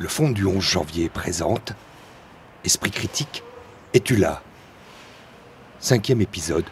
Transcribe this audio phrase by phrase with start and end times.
[0.00, 1.74] Le Fond du 11 janvier présente
[2.64, 3.42] Esprit critique,
[3.92, 4.40] es-tu là?
[5.78, 6.64] Cinquième épisode.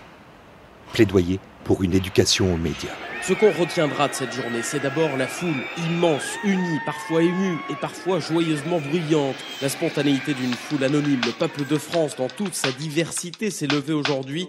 [0.95, 2.89] Plaidoyer pour une éducation aux médias.
[3.21, 7.75] Ce qu'on retiendra de cette journée, c'est d'abord la foule immense, unie, parfois émue et
[7.75, 9.37] parfois joyeusement bruyante.
[9.61, 13.93] La spontanéité d'une foule anonyme, le peuple de France dans toute sa diversité s'est levé
[13.93, 14.49] aujourd'hui.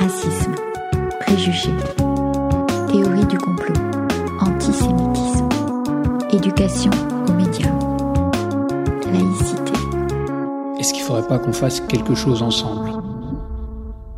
[0.00, 0.54] Racisme,
[1.20, 1.76] préjugés,
[2.90, 3.74] théorie du complot,
[4.40, 5.50] antisémitisme,
[6.32, 7.17] éducation
[10.88, 13.02] Est-ce qu'il ne faudrait pas qu'on fasse quelque chose ensemble?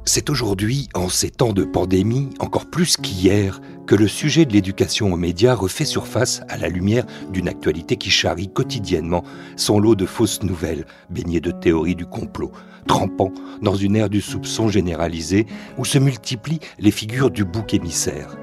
[0.05, 5.12] C'est aujourd'hui, en ces temps de pandémie, encore plus qu'hier, que le sujet de l'éducation
[5.12, 9.24] aux médias refait surface à la lumière d'une actualité qui charrie quotidiennement
[9.56, 12.52] son lot de fausses nouvelles, baignées de théories du complot,
[12.87, 15.46] trempant dans une ère du soupçon généralisé
[15.77, 18.37] où se multiplient les figures du bouc émissaire.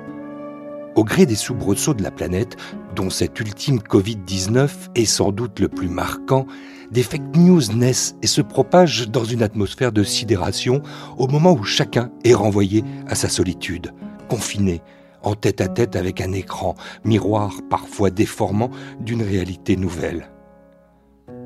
[0.98, 2.58] Au gré des soubresauts de la planète,
[2.94, 6.45] dont cet ultime Covid-19 est sans doute le plus marquant,
[6.91, 10.81] des fake news naissent et se propagent dans une atmosphère de sidération
[11.17, 13.94] au moment où chacun est renvoyé à sa solitude,
[14.30, 14.81] confiné,
[15.23, 20.30] en tête à tête avec un écran, miroir parfois déformant d'une réalité nouvelle.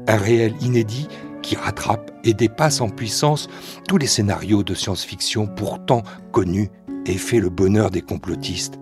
[0.07, 1.07] Un réel inédit
[1.41, 3.47] qui rattrape et dépasse en puissance
[3.87, 6.69] tous les scénarios de science-fiction pourtant connus
[7.05, 8.80] et fait le bonheur des complotistes.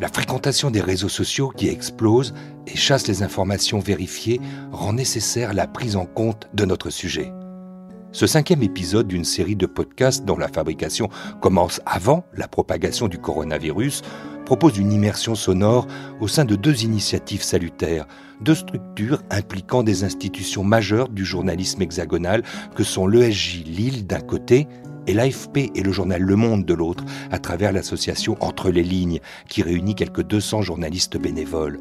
[0.00, 2.34] La fréquentation des réseaux sociaux qui explose
[2.66, 4.40] et chasse les informations vérifiées
[4.72, 7.32] rend nécessaire la prise en compte de notre sujet.
[8.10, 13.18] Ce cinquième épisode d'une série de podcasts dont la fabrication commence avant la propagation du
[13.18, 14.02] coronavirus
[14.44, 15.86] propose une immersion sonore
[16.20, 18.06] au sein de deux initiatives salutaires,
[18.40, 22.42] deux structures impliquant des institutions majeures du journalisme hexagonal
[22.74, 24.66] que sont l'ESJ Lille d'un côté
[25.06, 29.20] et l'AFP et le journal Le Monde de l'autre, à travers l'association Entre les lignes,
[29.48, 31.80] qui réunit quelques 200 journalistes bénévoles.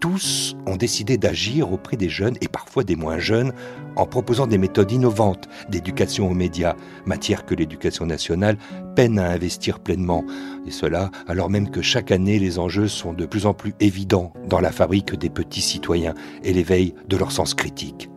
[0.00, 3.52] Tous ont décidé d'agir auprès des jeunes et parfois des moins jeunes
[3.96, 8.58] en proposant des méthodes innovantes d'éducation aux médias, matière que l'éducation nationale
[8.94, 10.24] peine à investir pleinement.
[10.66, 14.32] Et cela alors même que chaque année les enjeux sont de plus en plus évidents
[14.48, 16.14] dans la fabrique des petits citoyens
[16.44, 18.08] et l'éveil de leur sens critique.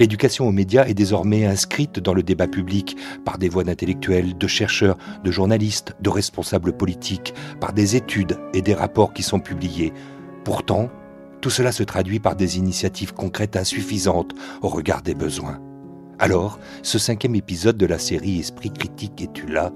[0.00, 2.96] L'éducation aux médias est désormais inscrite dans le débat public
[3.26, 8.62] par des voix d'intellectuels, de chercheurs, de journalistes, de responsables politiques, par des études et
[8.62, 9.92] des rapports qui sont publiés.
[10.42, 10.88] Pourtant,
[11.42, 15.60] tout cela se traduit par des initiatives concrètes insuffisantes au regard des besoins.
[16.18, 19.70] Alors, ce cinquième épisode de la série Esprit critique et tu là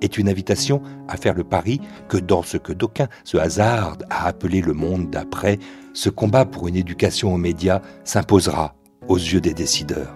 [0.00, 4.26] est une invitation à faire le pari que dans ce que d'aucuns se hasardent à
[4.26, 5.60] appeler le monde d'après,
[5.92, 8.74] ce combat pour une éducation aux médias s'imposera
[9.08, 10.14] aux yeux des décideurs.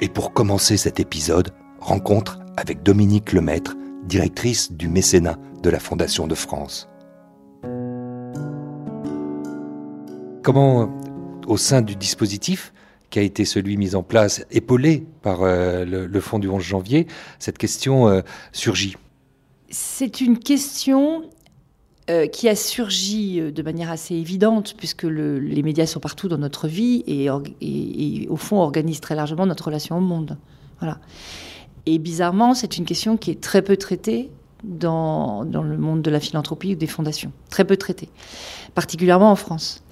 [0.00, 6.26] Et pour commencer cet épisode, rencontre avec Dominique Lemaître, directrice du mécénat de la Fondation
[6.26, 6.88] de France.
[10.42, 10.90] Comment,
[11.46, 12.72] au sein du dispositif
[13.10, 16.62] qui a été celui mis en place, épaulé par euh, le, le Fonds du 11
[16.62, 17.06] janvier,
[17.38, 18.96] cette question euh, surgit?
[19.68, 21.22] C'est une question
[22.10, 26.26] euh, qui a surgi euh, de manière assez évidente, puisque le, les médias sont partout
[26.26, 27.30] dans notre vie et,
[28.28, 30.36] au fond organisent très largement notre relation au monde.
[30.80, 30.98] Voilà.
[31.86, 34.28] Et bizarrement, c'est une question qui est très peu traitée
[34.64, 37.30] dans, dans, le monde de la philanthropie ou des fondations.
[37.48, 38.08] Très peu traitée,
[38.74, 39.84] particulièrement en France.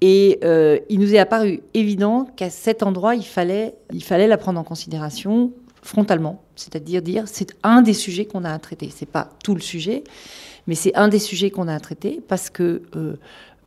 [0.00, 4.36] Et euh, il nous est apparu évident qu'à cet endroit, il fallait, il fallait la
[4.36, 5.52] prendre en considération
[5.82, 8.90] frontalement, c'est-à-dire dire c'est un des sujets qu'on a à traiter.
[8.94, 10.04] C'est pas tout le sujet,
[10.66, 13.14] mais c'est un des sujets qu'on a à traiter parce que euh,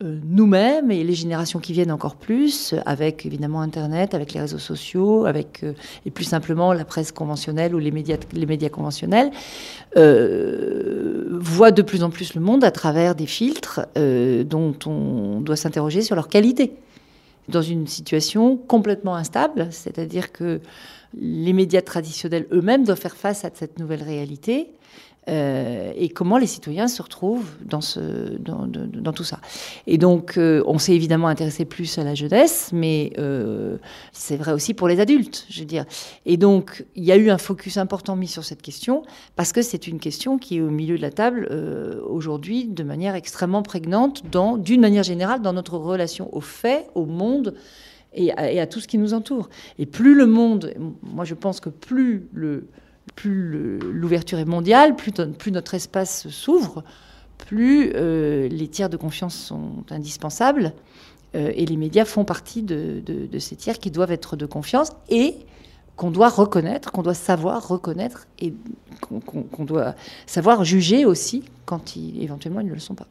[0.03, 4.59] euh, nous-mêmes et les générations qui viennent encore plus, avec évidemment Internet, avec les réseaux
[4.59, 5.73] sociaux, avec euh,
[6.05, 9.31] et plus simplement la presse conventionnelle ou les médias, les médias conventionnels,
[9.95, 16.01] voient de plus en plus le monde à travers des filtres dont on doit s'interroger
[16.01, 16.73] sur leur qualité.
[17.49, 20.61] Dans une situation complètement instable, c'est-à-dire que
[21.13, 24.71] les médias traditionnels eux-mêmes doivent faire face à cette nouvelle réalité
[25.29, 29.39] euh, et comment les citoyens se retrouvent dans, tout ça.
[29.87, 33.77] Et donc, euh, on s'est évidemment intéressé plus à la jeunesse, mais euh,
[34.11, 35.85] c'est vrai aussi pour les adultes, je veux dire.
[36.25, 39.03] Et donc, il y a eu un focus important mis sur cette question,
[39.35, 41.47] parce que c'est une question qui est au milieu de la table
[42.07, 44.23] aujourd'hui de manière extrêmement prégnante,
[44.59, 47.55] d'une manière générale, dans notre relation aux faits, au monde.
[48.15, 49.49] Et à tout ce qui nous entoure.
[49.79, 50.71] Et plus le monde,
[51.01, 52.67] moi je pense que plus le,
[53.15, 56.83] plus l'ouverture est mondiale, plus, notre espace s'ouvre,
[57.37, 60.73] plus euh, les tiers de confiance sont indispensables.
[61.35, 63.03] Euh, et les médias font partie de,
[63.39, 65.35] ces tiers qui doivent être de confiance et
[65.95, 68.53] qu'on doit reconnaître, qu'on doit savoir reconnaître et
[69.01, 69.95] qu'on qu doit
[70.25, 73.07] savoir juger aussi quand éventuellement ils ne le sont pas.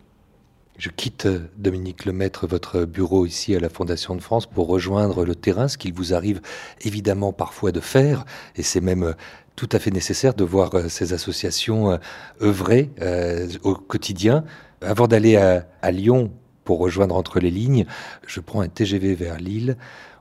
[0.78, 1.28] Je quitte,
[1.58, 5.76] Dominique Lemaître, votre bureau ici à la Fondation de France pour rejoindre le terrain, ce
[5.76, 6.40] qu'il vous arrive
[6.80, 8.24] évidemment parfois de faire,
[8.56, 9.14] et c'est même
[9.56, 11.96] tout à fait nécessaire de voir euh, ces associations euh,
[12.40, 14.44] œuvrer euh, au quotidien.
[14.80, 16.32] Avant d'aller à, Lyon
[16.64, 17.86] pour rejoindre entre les lignes,
[18.26, 19.76] je prends un TGV vers Lille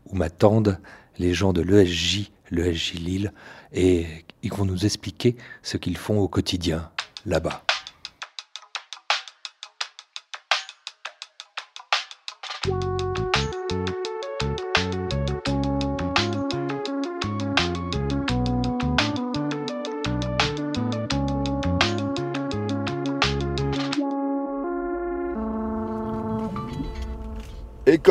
[0.07, 0.77] où m'attendent
[1.17, 3.33] les gens de l'ESJ, l'ESJ Lille,
[3.73, 4.05] et
[4.43, 6.89] ils vont nous expliquer ce qu'ils font au quotidien
[7.25, 7.63] là-bas.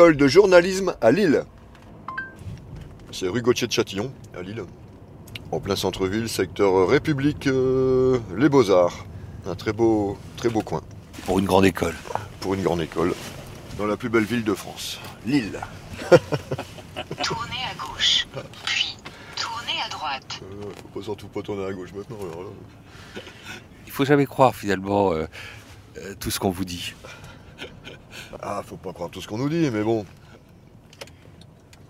[0.01, 1.43] École de journalisme à Lille.
[3.11, 4.63] C'est rue Gauthier de Châtillon, à Lille.
[5.51, 9.05] En plein centre-ville, secteur République, euh, les Beaux-Arts.
[9.45, 10.81] Un très beau, très beau coin.
[11.27, 11.93] Pour une grande école.
[12.39, 13.13] Pour une grande école.
[13.77, 15.59] Dans la plus belle ville de France, Lille.
[17.23, 18.27] tournez à gauche,
[18.65, 18.97] puis
[19.39, 20.41] tournez à droite.
[20.41, 22.17] Euh, faut pas surtout pas tourner à gauche maintenant.
[22.17, 22.53] Alors
[23.85, 25.27] Il faut jamais croire finalement euh,
[26.19, 26.95] tout ce qu'on vous dit.
[28.41, 30.05] Ah, faut pas croire tout ce qu'on nous dit, mais bon.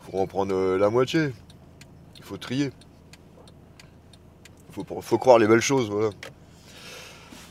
[0.02, 1.30] Faut en prendre euh, la moitié.
[2.18, 2.72] Il faut trier.
[4.72, 6.10] Faut, faut croire les belles choses, voilà.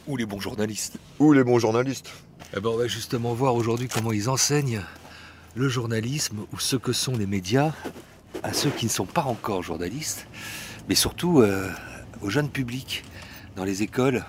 [0.07, 0.99] Ou les bons journalistes.
[1.19, 2.11] Ou les bons journalistes.
[2.57, 4.83] Eh ben, on va justement voir aujourd'hui comment ils enseignent
[5.55, 7.73] le journalisme ou ce que sont les médias
[8.43, 10.27] à ceux qui ne sont pas encore journalistes,
[10.89, 11.71] mais surtout euh,
[12.23, 13.05] au jeune public
[13.57, 14.25] dans les écoles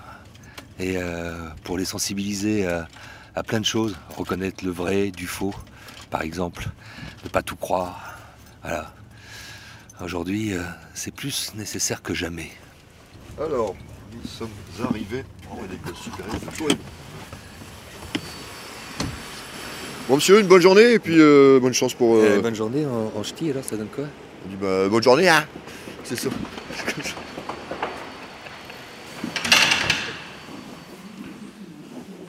[0.78, 2.88] et euh, pour les sensibiliser à,
[3.34, 3.96] à plein de choses.
[4.16, 5.54] Reconnaître le vrai du faux,
[6.10, 6.66] par exemple.
[7.24, 8.16] Ne pas tout croire.
[8.62, 8.92] Voilà.
[10.00, 10.62] Aujourd'hui, euh,
[10.94, 12.50] c'est plus nécessaire que jamais.
[13.40, 13.74] Alors,
[14.12, 14.50] nous sommes
[14.88, 15.24] arrivés.
[15.50, 15.56] Oh,
[20.08, 22.16] bon, monsieur, une bonne journée et puis euh, bonne chance pour.
[22.16, 24.04] Euh, bonne journée en, en ch'ti, alors ça donne quoi?
[24.60, 25.46] bah, Bonne journée, hein
[26.04, 26.28] C'est ça.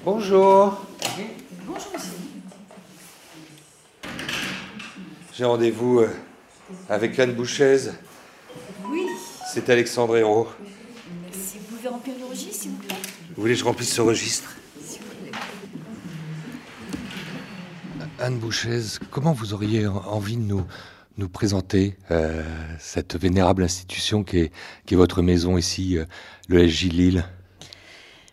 [0.06, 0.82] Bonjour.
[5.36, 6.10] J'ai rendez-vous euh,
[6.90, 7.90] avec Anne Bouchez.
[8.88, 9.02] Oui.
[9.52, 10.48] C'est Alexandre Hérault.
[11.32, 12.96] Si vous pouvez remplir le registre, s'il vous plaît.
[13.36, 14.56] Vous voulez que je remplisse ce registre?
[18.20, 20.66] Anne Bouchez, comment vous auriez envie de nous,
[21.18, 22.44] nous présenter euh,
[22.78, 24.52] cette vénérable institution qui est,
[24.86, 26.06] qui est, votre maison ici, euh,
[26.48, 27.26] le SJ Lille?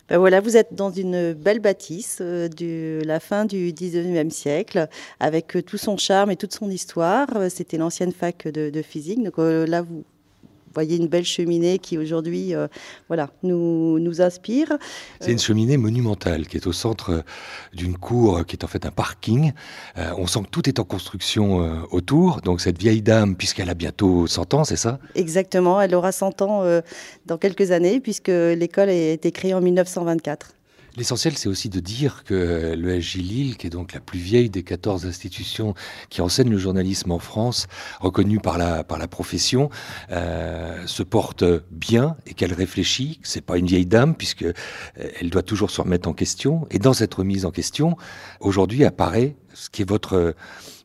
[0.09, 4.87] Ben voilà, vous êtes dans une belle bâtisse euh, de la fin du 19e siècle,
[5.19, 7.27] avec euh, tout son charme et toute son histoire.
[7.35, 9.19] Euh, c'était l'ancienne fac de, physique.
[9.37, 10.03] Vous
[10.73, 12.67] voyez une belle cheminée qui aujourd'hui euh,
[13.07, 14.77] voilà, nous, nous inspire.
[15.19, 17.21] C'est une cheminée monumentale qui est au centre euh,
[17.73, 19.51] d'une cour qui est en fait un parking.
[19.97, 21.41] Euh, on sent que tout est en construction
[21.91, 22.41] autour.
[22.41, 24.99] Donc cette vieille dame, puisqu'elle a bientôt 100 ans, c'est ça?
[25.15, 26.63] Exactement, elle aura 100 ans
[27.25, 30.53] dans quelques années puisque l'école a été créée en 1924.
[30.97, 34.49] L'essentiel, c'est aussi de dire que le SJ Lille, qui est donc la plus vieille
[34.49, 35.73] des 14 institutions
[36.09, 37.67] qui enseignent le journalisme en France,
[38.01, 39.69] reconnue par la, par la profession,
[40.11, 43.21] euh, se porte bien et qu'elle réfléchit.
[43.23, 44.53] C'est pas une vieille dame, puisque euh,
[44.95, 46.67] elle doit toujours se remettre en question.
[46.71, 47.95] Et dans cette remise en question,
[48.41, 50.35] aujourd'hui apparaît ce qui est votre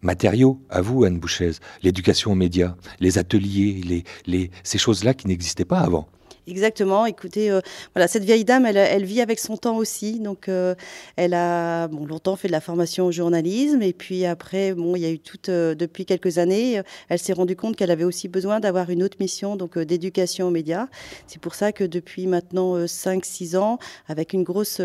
[0.03, 5.27] matériau à vous, Anne Bouchez, l'éducation aux médias, les ateliers, les, les, ces choses-là qui
[5.27, 6.09] n'existaient pas avant.
[6.49, 7.07] Exactement.
[7.07, 7.61] Écoutez, euh,
[7.93, 10.21] voilà, cette vieille dame, elle, vit avec son temps aussi.
[10.21, 10.76] Donc, euh,
[11.17, 13.83] elle a bon, longtemps fait de la formation au journalisme.
[13.83, 17.33] Et puis après, bon, il y a eu toute, euh, depuis quelques années, elle s'est
[17.33, 20.87] rendue compte qu'elle avait aussi besoin d'avoir une autre mission, donc d'éducation aux médias.
[21.26, 24.81] C'est pour ça que depuis maintenant 5-6 ans, avec une grosse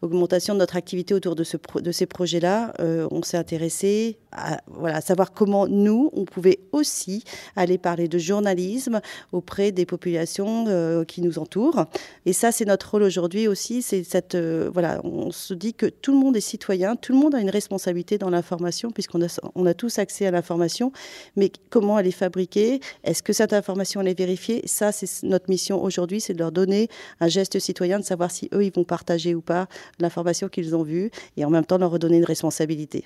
[0.00, 2.72] augmentation de notre activité autour de, ce de ces projets-là,
[3.10, 4.18] on s'est intéressé
[4.66, 7.24] voilà, à savoir comment nous, on pouvait aussi
[7.56, 9.00] aller parler de journalisme
[9.32, 11.86] auprès des populations euh, qui nous entourent.
[12.26, 13.82] Et ça, c'est notre rôle aujourd'hui aussi.
[13.82, 17.18] C'est cette euh, voilà, on se dit que tout le monde est citoyen, tout le
[17.18, 20.92] monde a une responsabilité dans l'information puisqu'on a, on a tous accès à l'information.
[21.36, 22.80] Mais comment elle est fabriquée?
[23.02, 24.62] Est-ce que cette information elle est vérifiée?
[24.66, 26.88] Ça, c'est notre mission aujourd'hui, c'est de leur donner
[27.20, 30.82] un geste citoyen, de savoir si eux ils vont partager ou pas l'information qu'ils ont
[30.82, 33.04] vue, et en même temps leur redonner une responsabilité.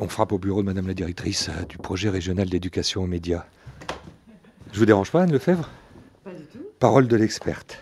[0.00, 3.44] On frappe au bureau de Madame la directrice euh, du projet régional d'éducation aux médias.
[4.72, 5.68] Je vous dérange pas, Anne Lefebvre?
[6.78, 7.78] Parole de l'experte.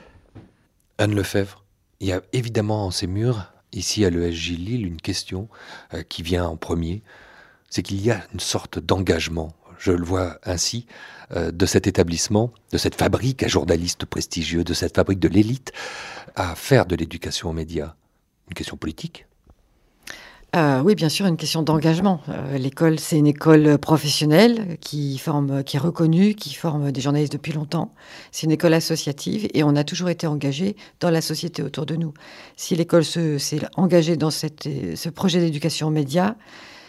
[0.98, 1.64] Anne Lefebvre,
[2.00, 5.48] il y a évidemment en ces murs, ici à l'ESJ Lille, une question
[5.94, 7.02] euh, qui vient en premier.
[7.68, 10.86] C'est qu'il y a une sorte d'engagement, je le vois ainsi,
[11.32, 15.72] euh, de cet établissement, de cette fabrique à journalistes prestigieux, de cette fabrique de l'élite,
[16.34, 17.94] à faire de l'éducation aux médias.
[18.48, 19.26] Une question politique
[20.56, 22.20] euh, oui, bien sûr, une question d'engagement.
[22.30, 27.32] Euh, l'école, c'est une école professionnelle qui forme, qui est reconnue, qui forme des journalistes
[27.32, 27.92] depuis longtemps.
[28.32, 31.96] C'est une école associative et on a toujours été engagé dans la société autour de
[31.96, 32.14] nous.
[32.56, 36.36] Si l'école s'est engagée dans ce projet d'éducation aux médias,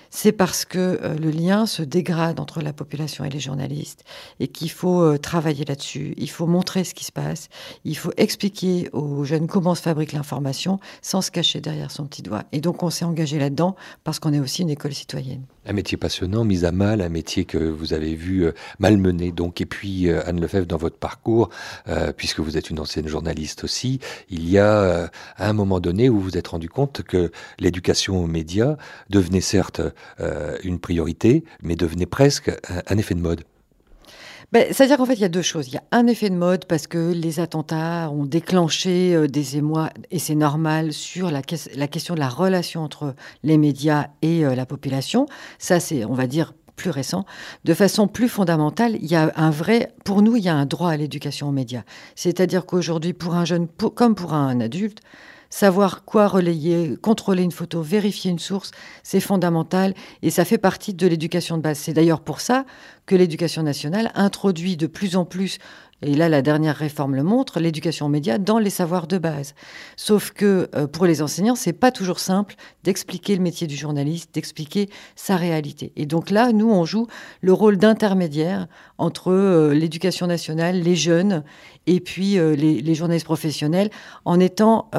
[0.09, 4.03] c'est parce que euh, le lien se dégrade entre la population et les journalistes
[4.39, 6.13] et qu'il faut euh, travailler là-dessus.
[6.17, 7.49] Il faut montrer ce qui se passe.
[7.83, 12.21] Il faut expliquer aux jeunes comment se fabrique l'information sans se cacher derrière son petit
[12.21, 12.43] doigt.
[12.51, 15.45] Et donc on s'est engagé là-dedans parce qu'on est aussi une école citoyenne.
[15.67, 19.31] Un métier passionnant, mis à mal, un métier que vous avez vu euh, malmené.
[19.31, 21.49] Donc, et puis Anne Lefebvre, dans votre parcours,
[22.15, 26.27] puisque vous êtes une ancienne journaliste aussi, il y a un moment donné où vous
[26.27, 28.75] vous êtes rendu compte que l'éducation aux médias
[29.09, 29.81] devenait certes
[30.19, 32.51] euh, une priorité, mais devenait presque
[32.87, 33.43] un, effet de mode.
[34.53, 35.67] Ben, C'est-à-dire qu'en fait, il y a deux choses.
[35.67, 39.57] Il y a un effet de mode parce que les attentats ont déclenché euh, des
[39.57, 43.13] émois, et c'est normal, sur la, question de la relation entre
[43.43, 45.25] les médias et euh, la population.
[45.59, 47.25] Ça, c'est, on va dire, plus récent.
[47.65, 50.65] De façon plus fondamentale, il y a un vrai, pour nous, il y a un
[50.65, 51.83] droit à l'éducation aux médias.
[52.15, 55.01] C'est-à-dire qu'aujourd'hui, pour un jeune, comme pour un adulte,
[55.49, 58.71] Savoir quoi relayer, contrôler une photo, vérifier une source,
[59.03, 61.77] c'est fondamental et ça fait partie de l'éducation de base.
[61.77, 62.65] C'est d'ailleurs pour ça
[63.05, 65.59] que l'éducation nationale introduit de plus en plus,
[66.01, 69.55] et là la dernière réforme le montre, l'éducation aux médias dans les savoirs de base.
[69.95, 74.33] Sauf que euh, pour les enseignants, c'est pas toujours simple d'expliquer le métier du journaliste,
[74.33, 75.91] d'expliquer sa réalité.
[75.95, 77.07] Et donc là, nous, on joue
[77.41, 81.43] le rôle d'intermédiaire entre euh, l'éducation nationale, les jeunes
[81.87, 83.89] et puis euh, les, journalistes professionnels
[84.25, 84.89] en étant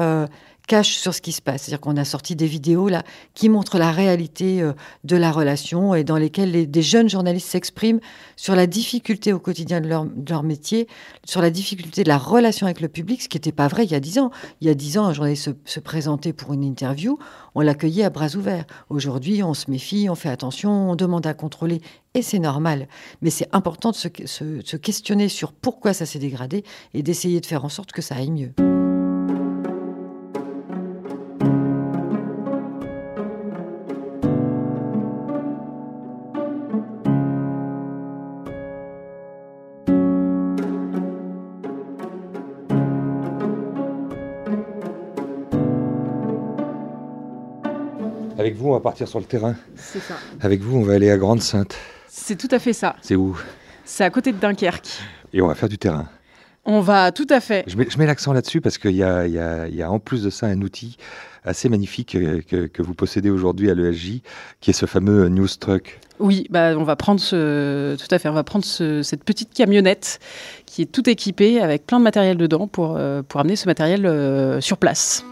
[0.69, 1.63] cache sur ce qui se passe.
[1.63, 4.73] C'est-à-dire qu'on a sorti des vidéos là qui montrent la réalité euh,
[5.03, 7.99] de la relation et dans lesquelles des jeunes journalistes s'expriment
[8.35, 10.87] sur la difficulté au quotidien de leur, métier,
[11.25, 13.91] sur la difficulté de la relation avec le public, ce qui n'était pas vrai il
[13.91, 14.29] y a dix ans.
[14.61, 17.17] Il y a dix ans, un journaliste se, se présentait pour une interview,
[17.55, 18.65] on l'accueillait à bras ouverts.
[18.89, 21.81] Aujourd'hui, on se méfie, on fait attention, on demande à contrôler
[22.13, 22.87] et c'est normal.
[23.21, 27.65] Mais c'est important de se, questionner sur pourquoi ça s'est dégradé et d'essayer de faire
[27.65, 28.78] en sorte que ça aille mieux.
[48.69, 49.55] On va partir sur le terrain.
[49.75, 50.15] C'est ça.
[50.41, 51.75] Avec vous, on va aller à Grande-Sainte.
[52.07, 52.95] C'est tout à fait ça.
[53.01, 53.37] C'est où?
[53.85, 54.99] C'est à côté de Dunkerque.
[55.33, 56.07] Et on va faire du terrain.
[56.65, 57.63] On va, tout à fait.
[57.67, 60.97] Je mets, l'accent là-dessus parce qu'il y, a, en plus de ça un outil
[61.43, 64.21] assez magnifique que, vous possédez aujourd'hui à l'ESJ,
[64.59, 65.99] qui est ce fameux News Truck.
[66.19, 70.19] Oui, bah, on va prendre ce, tout à fait, on va prendre cette petite camionnette
[70.65, 74.05] qui est tout équipée avec plein de matériel dedans pour, euh, pour amener ce matériel
[74.05, 75.23] euh, sur place.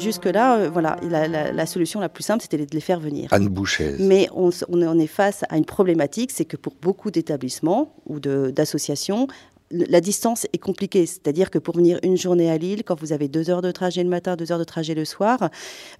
[0.00, 3.28] Jusque-là, euh, voilà, la, solution la plus simple, c'était de les faire venir.
[3.32, 3.96] Anne Boucher.
[3.98, 9.28] Mais on, on, est face à une problématique, c'est que pour beaucoup d'établissements ou d'associations,
[9.70, 11.06] la distance est compliquée.
[11.06, 14.02] C'est-à-dire que pour venir une journée à Lille, quand vous avez deux heures de trajet
[14.02, 15.50] le matin, deux heures de trajet le soir,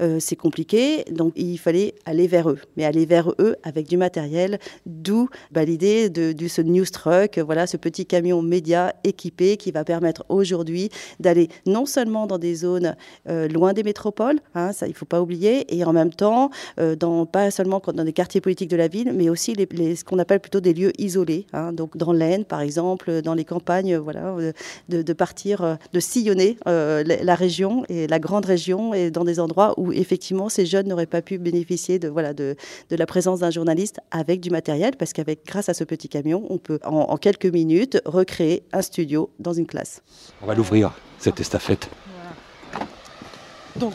[0.03, 1.05] euh, c'est compliqué.
[1.11, 4.59] Donc il fallait aller vers eux, mais aller vers eux avec du matériel.
[4.87, 9.85] D'où bah, l'idée de, ce news truck, voilà, ce petit camion média équipé qui va
[9.85, 12.97] permettre aujourd'hui d'aller non seulement dans des zones
[13.29, 16.97] euh, loin des métropoles, hein, ça il faut pas oublier, et en même temps euh,
[17.27, 20.41] pas seulement dans des quartiers politiques de la ville, mais aussi les, ce qu'on appelle
[20.41, 21.47] plutôt des lieux isolés.
[21.53, 24.52] Hein, donc dans l'Aisne, par exemple, dans les camps voilà, euh,
[24.88, 29.40] de, partir, euh, de sillonner euh, la région et la grande région et dans des
[29.40, 32.57] endroits où effectivement ces jeunes n'auraient pas pu bénéficier de, voilà, de,
[32.90, 36.59] la présence d'un journaliste avec du matériel, parce qu'avec grâce à ce petit camion, on
[36.59, 40.02] peut en, quelques minutes recréer un studio dans une classe.
[40.43, 41.88] On va l'ouvrir, cette estafette.
[43.80, 43.94] Donc,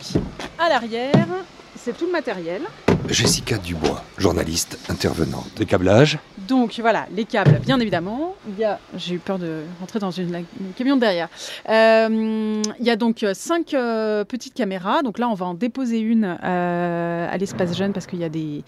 [0.57, 1.27] à l'arrière,
[1.75, 2.63] c'est tout le matériel.
[3.07, 5.51] Jessica Dubois, journaliste intervenante.
[5.57, 8.35] Des câblages donc voilà, les câbles, bien évidemment.
[8.47, 11.27] Il y a, j'ai eu peur de rentrer dans une, camion derrière.
[11.69, 15.01] Euh, il y a donc cinq euh, petites caméras.
[15.01, 18.29] Donc là, on va en déposer une euh, à l'espace jeune parce qu'il y a
[18.29, 18.63] des,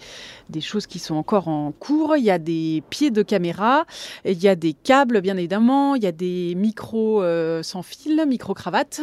[0.48, 2.16] des, choses qui sont encore en cours.
[2.16, 3.84] Il y a des pieds de caméra,
[4.24, 5.94] il y a des câbles, bien évidemment.
[5.94, 7.22] Il y a des micros
[7.62, 9.02] sans fil, micro-cravates.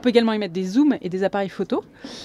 [0.00, 1.84] On peut également y mettre des zooms et des appareils photo.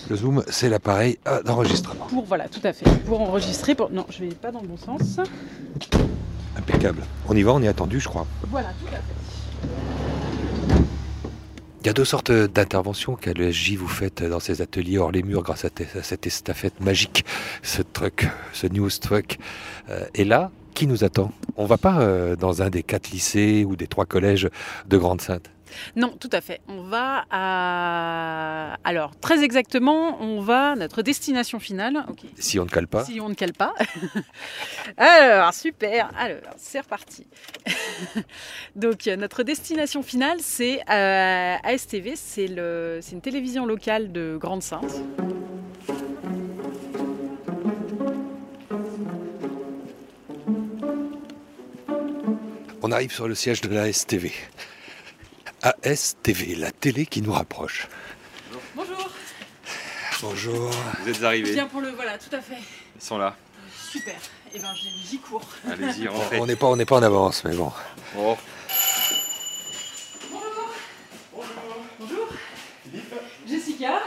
[0.10, 2.06] Le zoom, c'est l'appareil d'enregistrement.
[2.06, 2.86] Pour, voilà, tout à fait.
[3.06, 3.76] Pour enregistrer.
[3.76, 3.90] Pour...
[3.90, 5.20] Non, je vais pas dans le bon sens.
[6.58, 7.04] Impeccable.
[7.28, 8.26] On y va, on est attendu, je crois.
[8.50, 9.76] Voilà, tout à fait.
[11.82, 15.22] Il y a deux sortes d'interventions qu'à l'ESJ vous faites dans ces ateliers hors les
[15.22, 15.70] murs grâce à,
[16.02, 17.26] cette estafette magique,
[17.62, 19.38] ce truck, ce news truck.
[19.90, 21.34] Euh, et là, qui nous attend?
[21.58, 24.50] On va pas euh, dans un des quatre lycées ou des trois collèges
[24.88, 25.52] de Grande-Sainte
[25.96, 26.62] Non, tout à fait.
[26.68, 28.78] On va à.
[28.84, 30.76] Alors, très exactement, on va.
[30.76, 32.06] Notre destination finale.
[32.38, 33.04] Si on ne cale pas.
[33.06, 33.74] Si on ne cale pas.
[34.98, 36.10] Alors, super.
[36.18, 37.28] Alors, c'est reparti.
[38.76, 42.14] Donc, euh, notre destination finale, c'est euh, ASTV.
[42.16, 45.02] C'est le- c'est une télévision locale de Grande-Sainte.
[52.82, 54.32] On arrive sur le siège de la STV.
[55.62, 57.88] ASTV, la télé qui nous rapproche.
[58.76, 59.10] Bonjour.
[60.22, 60.70] Bonjour.
[61.02, 61.52] Vous êtes Je arrivés.
[61.54, 61.90] viens pour le.
[61.92, 62.58] Voilà, tout à fait.
[62.96, 63.36] Ils sont là.
[63.92, 64.16] Super.
[64.54, 65.42] Et ben, j'y- j'y cours.
[65.70, 66.40] Allez-y, rentrez.
[66.40, 67.72] On n'est pas, on n'est pas en avance, mais bon.
[68.18, 68.38] Oh.
[72.00, 72.28] Bonjour.
[73.48, 74.00] Jessica.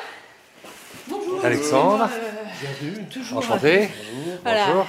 [1.08, 1.44] Bonjour.
[1.44, 2.08] Alexandre.
[2.82, 3.38] Euh, toujours.
[3.38, 3.88] Enchanté.
[4.42, 4.66] Voilà.
[4.66, 4.86] Bonjour.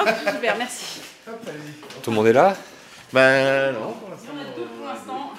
[0.00, 1.00] Hop, super, merci.
[2.02, 2.56] Tout le monde est là?
[3.12, 3.94] Ben non.
[4.04, 5.32] On a deux pour l'instant.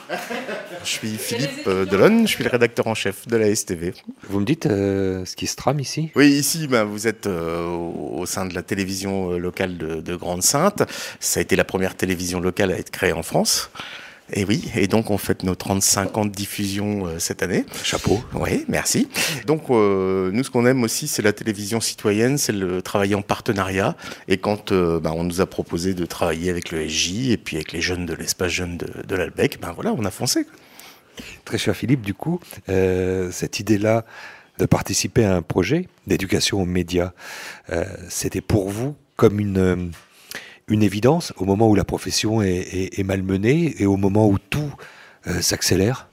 [0.84, 3.94] Je suis Philippe euh, Delon, je suis le rédacteur en chef de la STV.
[4.28, 6.12] Vous me dites euh, ce qui se trame ici?
[6.16, 10.84] Oui, ici, ben, vous êtes euh, au sein de la télévision locale de, de Grande-Sainte.
[11.20, 13.70] Ça a été la première télévision locale à être créée en France.
[14.32, 17.66] Et oui, et donc on fête nos 35 ans de diffusion euh, cette année.
[17.84, 18.22] Chapeau.
[18.34, 19.10] Oui, merci.
[19.48, 23.22] Donc euh, nous, ce qu'on aime aussi, c'est la télévision citoyenne, c'est le travailler en
[23.24, 23.96] partenariat.
[24.28, 27.56] Et quand euh, ben, on nous a proposé de travailler avec le SJ et puis
[27.56, 30.46] avec les jeunes de l'espace jeune de, de l'Albec, ben voilà, on a foncé.
[31.44, 34.06] Très cher Philippe, du coup, cette idée-là
[34.58, 37.12] de participer à un projet d'éducation aux médias,
[38.08, 39.92] c'était pour vous comme une,
[40.70, 44.38] une évidence au moment où la profession est, est- est malmenée et au moment où
[44.38, 44.74] tout
[45.28, 46.08] euh, s'accélère?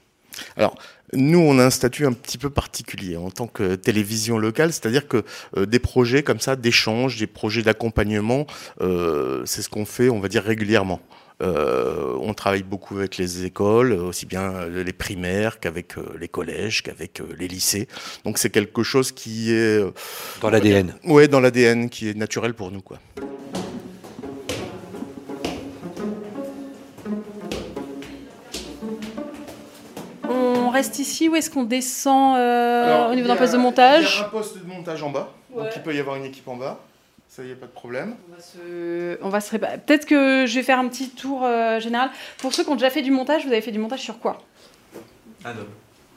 [0.55, 0.75] Alors,
[1.13, 5.07] nous, on a un statut un petit peu particulier en tant que télévision locale, c'est-à-dire
[5.07, 5.23] que
[5.55, 8.45] euh, des projets comme ça, d'échange, des projets d'accompagnement,
[8.81, 10.99] euh, c'est ce qu'on fait, on va dire, régulièrement.
[11.41, 17.21] Euh, on travaille beaucoup avec les écoles, aussi bien les primaires qu'avec les collèges, qu'avec
[17.37, 17.87] les lycées.
[18.25, 19.79] Donc c'est quelque chose qui est...
[20.41, 20.95] Dans l'ADN.
[21.05, 22.99] Ouais, dans l'ADN, qui est naturel pour nous, quoi.
[30.77, 33.63] Reste ici ou est-ce qu'on descend euh, Alors, au niveau d'un poste de Il y
[33.63, 36.47] montage a un poste de montage en bas, donc il peut y avoir une équipe
[36.47, 36.79] en bas.
[37.29, 38.15] Ça, y a pas de problème.
[38.31, 41.43] On va se, on va se répa- Peut-être que je vais faire un petit tour
[41.43, 42.09] euh, général.
[42.37, 44.41] Pour ceux qui ont déjà fait du montage, vous avez fait du montage sur quoi?
[45.43, 45.67] Adobe.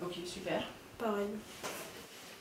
[0.02, 0.62] Ok, super.
[0.98, 1.26] Pareil.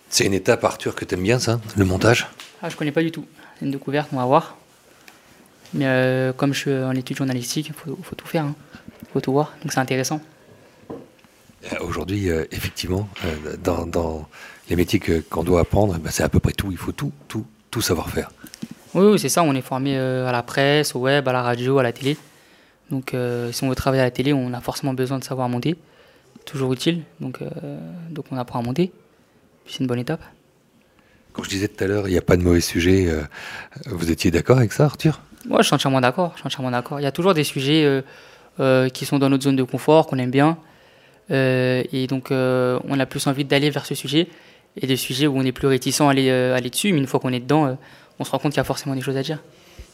[0.09, 2.27] C'est une étape, Arthur, que t'aimes bien, ça, le montage?
[2.61, 3.25] Ah, je connais pas du tout.
[3.57, 4.55] C'est une découverte, on va voir.
[5.73, 8.45] Mais euh, comme je suis en études journalistiques, il faut, faut tout faire.
[9.01, 9.53] Il faut tout voir.
[9.61, 10.21] Donc c'est intéressant.
[11.65, 14.27] Euh, Aujourd'hui, euh, effectivement, euh, dans, dans
[14.69, 16.71] les métiers qu'on doit apprendre, ben, c'est à peu près tout.
[16.71, 18.31] Il faut tout, tout, tout savoir faire.
[18.93, 19.43] Oui, oui, c'est ça.
[19.43, 22.17] On est formé euh, à la presse, au web, à la radio, à la télé.
[22.89, 23.15] Donc
[23.51, 25.75] si on veut travailler à la télé, on a forcément besoin de savoir monter.
[26.45, 27.03] Toujours utile.
[27.19, 27.37] Donc,
[28.09, 28.91] donc on apprend à monter.
[29.63, 30.23] Puis c'est une bonne étape.
[31.33, 33.13] Quand je disais tout à l'heure, il n'y a pas de mauvais sujet,
[33.85, 35.21] vous étiez d'accord avec ça, Arthur?
[35.47, 36.31] Moi, je suis entièrement d'accord.
[36.33, 36.99] Je suis entièrement d'accord.
[36.99, 38.03] Il y a toujours des sujets
[38.91, 40.57] qui sont dans notre zone de confort, qu'on aime bien.
[41.31, 44.27] Euh, et donc, euh, on a plus envie d'aller vers ce sujet.
[44.77, 46.91] Et des sujets où on est plus réticent à aller, euh, aller dessus.
[46.93, 47.77] Mais une fois qu'on est dedans,
[48.19, 49.39] on se rend compte qu'il y a forcément des choses à dire.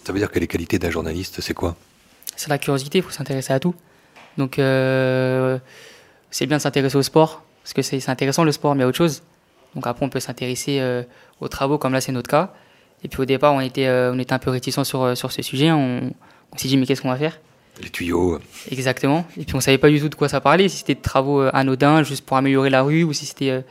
[0.04, 1.76] Ça veut dire que les qualités d'un journaliste, c'est quoi?
[2.36, 3.74] C'est la curiosité, il faut s'intéresser à tout.
[4.38, 5.58] Donc, euh,
[6.30, 7.44] c'est bien de s'intéresser au sport.
[7.64, 9.24] Parce que c'est intéressant le sport, mais a autre chose.
[9.74, 11.02] Donc après, on peut s'intéresser euh,
[11.42, 12.54] aux travaux, comme là, c'est notre cas.
[13.04, 15.42] Et puis au départ, on était, euh, on était un peu réticent sur, sur ce
[15.42, 15.72] sujet.
[15.72, 16.14] On,
[16.52, 17.40] on s'est dit, mais qu'est-ce qu'on va faire?
[17.82, 18.40] Les tuyaux.
[18.72, 19.26] Exactement.
[19.38, 21.42] Et puis on savait pas du tout de quoi ça parlait, si c'était de travaux
[21.42, 23.62] euh, anodins juste pour améliorer la rue ou si c'était euh,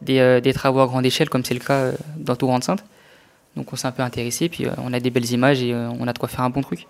[0.00, 2.84] des, euh, des travaux à grande échelle comme c'est le cas dans tout Grande Sainte.
[3.56, 6.12] Donc on s'est un peu intéressé, puis on a des belles images et on a
[6.12, 6.86] de quoi faire un bon truc.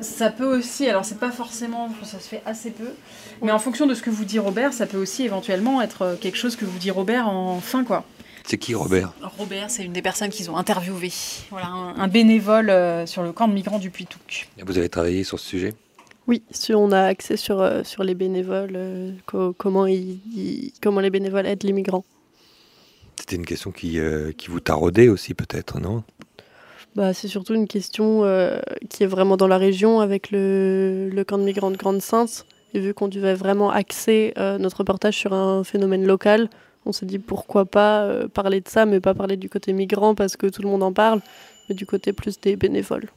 [0.00, 2.90] Ça peut aussi, alors c'est pas forcément, ça se fait assez peu,
[3.40, 6.36] mais en fonction de ce que vous dit Robert, ça peut aussi éventuellement être quelque
[6.36, 8.04] chose que vous dit Robert en fin quoi.
[8.48, 9.12] C'est qui, Robert?
[9.36, 11.10] Robert, c'est une des personnes qu'ils ont interviewé.
[11.50, 14.48] Voilà, un, un bénévole euh, sur le camp de migrants du Puy-Touc.
[14.64, 15.74] Vous avez travaillé sur ce sujet?
[16.26, 20.72] Oui, si on a accès sur, euh, sur les bénévoles, euh, co- comment, ils- ils-
[20.82, 22.06] comment les bénévoles aident les migrants.
[23.20, 26.02] C'était une question qui, euh, qui vous taraudait aussi, peut-être, non?
[26.96, 31.24] Bah, c'est surtout une question euh, qui est vraiment dans la région avec le, le
[31.24, 32.46] camp de migrants de Grande-Sainte.
[32.72, 36.48] Et vu qu'on devait vraiment axer euh, notre reportage sur un phénomène local,
[36.88, 40.14] on s'est dit pourquoi pas euh, parler de ça, mais pas parler du côté migrant
[40.14, 41.20] parce que tout le monde en parle,
[41.68, 43.08] mais du côté plus des bénévoles.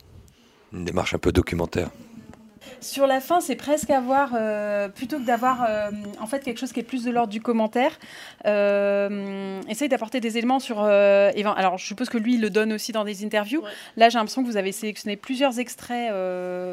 [0.73, 1.89] Une démarche un peu documentaire.
[2.79, 6.71] Sur la fin, c'est presque avoir, euh, plutôt que d'avoir euh, en fait quelque chose
[6.71, 7.99] qui est plus de l'ordre du commentaire,
[8.45, 10.81] euh, essaye d'apporter des éléments sur.
[10.81, 13.63] alors, je suppose que lui, il le donne aussi dans des interviews.
[13.97, 16.11] Là, j'ai l'impression que vous avez sélectionné plusieurs extraits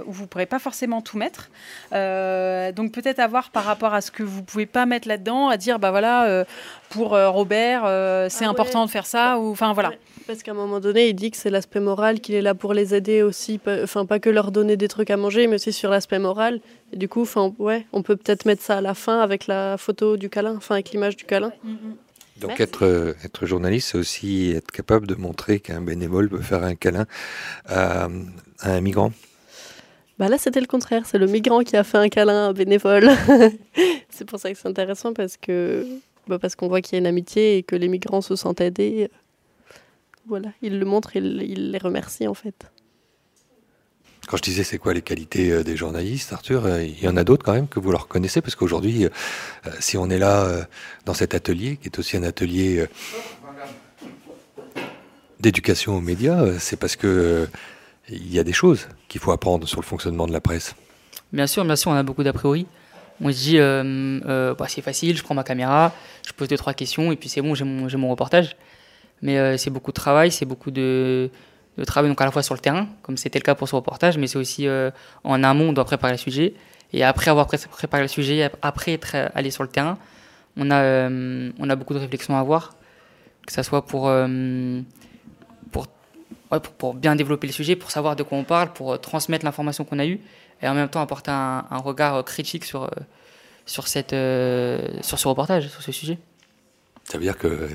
[0.07, 1.51] où vous ne pourrez pas forcément tout mettre.
[1.93, 5.79] Donc, peut-être avoir par rapport à ce que vous pouvez pas mettre là-dedans, à dire,
[5.79, 6.45] bah voilà,
[6.91, 7.83] pour Robert,
[8.31, 8.87] c'est Ah important ouais.
[8.87, 9.93] de faire ça, ou enfin voilà.
[10.29, 12.75] Parce qu'à un moment donné, il dit que c'est l'aspect moral, qu'il est là pour
[12.75, 15.73] les aider aussi, pas- enfin pas que leur donner des trucs à manger, mais aussi
[15.73, 16.61] sur l'aspect moral.
[16.93, 19.77] Et du coup, enfin ouais, on peut peut-être mettre ça à la fin avec la
[19.79, 21.51] photo du câlin, enfin avec l'image du câlin.
[22.41, 22.63] Donc Merci.
[22.63, 26.75] être, euh, être journaliste, c'est aussi être capable de montrer qu'un bénévole peut faire un
[26.77, 27.07] câlin
[27.67, 28.05] à,
[28.61, 29.13] à un migrant.
[30.19, 31.05] Bah là, c'était le contraire.
[31.07, 33.09] C'est le migrant qui a fait un câlin à un bénévole.
[34.11, 35.87] c'est pour ça que c'est intéressant parce que
[36.27, 38.61] bah, parce qu'on voit qu'il y a une amitié et que les migrants se sentent
[38.61, 39.11] aidés.
[40.29, 42.71] Voilà, il le montre, il, il les remercie en fait.
[44.27, 47.17] Quand je disais c'est quoi les qualités euh, des journalistes, Arthur, euh, il y en
[47.17, 49.09] a d'autres quand même que vous leur connaissez parce qu'aujourd'hui, euh,
[49.81, 50.67] si on est là
[51.07, 52.87] dans cet atelier, qui est aussi un atelier
[55.41, 57.49] d'éducation aux médias, c'est parce que
[58.11, 60.75] il y a des choses qu'il faut apprendre sur le fonctionnement de la presse.
[61.33, 62.67] Bien sûr, bien sûr, on a beaucoup d'a priori.
[63.21, 65.93] On se dit, euh, euh, bah, c'est facile, je prends ma caméra,
[66.27, 68.57] je pose deux, trois questions, et puis c'est bon, j'ai mon, j'ai mon reportage.
[69.23, 71.31] Mais euh, c'est beaucoup de travail, c'est beaucoup de,
[71.87, 74.19] travail, donc à la fois sur le terrain, comme c'était le cas pour ce reportage,
[74.19, 74.91] mais c'est aussi euh,
[75.25, 76.55] en amont, on doit préparer le sujet.
[76.93, 79.99] Et après avoir pré- préparé le sujet, ap- après être euh, allé sur le terrain,
[80.57, 82.75] on a, on a beaucoup de réflexions à avoir,
[83.47, 84.11] que ce soit pour,
[85.71, 85.87] pour,
[86.79, 90.01] pour, bien développer le sujet, pour savoir de quoi on parle, pour transmettre l'information qu'on
[90.01, 90.19] a eue,
[90.61, 92.91] et en même temps apporter un, un regard critique sur,
[93.67, 94.17] sur, cette,
[95.03, 96.19] sur ce reportage, sur ce sujet.
[97.09, 97.69] Ça veut dire que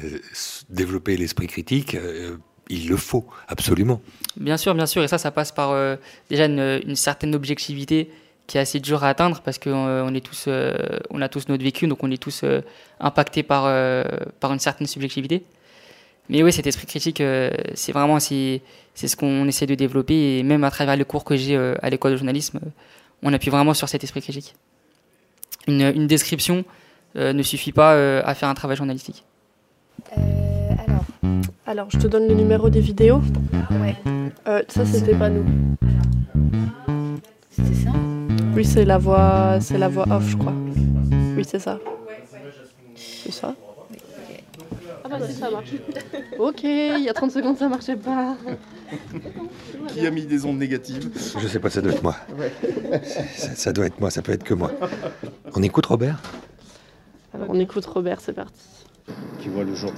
[0.69, 2.37] développer l'esprit critique, euh,
[2.69, 3.99] il le faut absolument.
[4.37, 5.95] Bien sûr, bien sûr, et ça, ça passe par euh,
[6.29, 8.11] déjà une, certaine objectivité
[8.45, 12.11] qui est assez dure à atteindre parce qu'on euh, a tous notre vécu, donc on
[12.11, 12.45] est tous
[12.99, 13.63] impactés par,
[14.39, 15.43] par une certaine subjectivité.
[16.29, 17.21] Mais oui, cet esprit critique,
[17.73, 18.61] c'est vraiment c'est,
[18.93, 21.89] c'est ce qu'on essaie de développer et même à travers les cours que j'ai à
[21.89, 22.59] l'école de journalisme,
[23.23, 24.53] on appuie vraiment sur cet esprit critique.
[25.67, 26.65] Une, description
[27.15, 29.23] ne suffit pas euh, à faire un travail journalistique.
[30.15, 31.05] alors,
[31.65, 33.21] Alors, je te donne le numéro des vidéos.
[33.71, 33.95] ouais.
[34.47, 35.45] Euh, ça, c'était pas nous.
[37.51, 37.91] C'était ça?
[38.55, 40.53] Oui, c'est la voix, c'est la voix off, je crois.
[41.37, 41.79] Oui, c'est ça.
[42.95, 43.55] C'est ça.
[45.05, 45.69] Ah bah si, ça marche.
[46.39, 48.35] ok, il y a 30 secondes, ça marchait pas.
[49.89, 51.09] Qui a mis des ondes négatives?
[51.39, 52.15] Je sais pas, ça doit être moi.
[53.35, 54.71] Ça, ça doit être moi, ça peut être que moi.
[55.55, 56.19] On écoute Robert?
[57.33, 58.53] Alors, on écoute Robert, c'est parti.
[59.39, 59.91] qui voit le jour.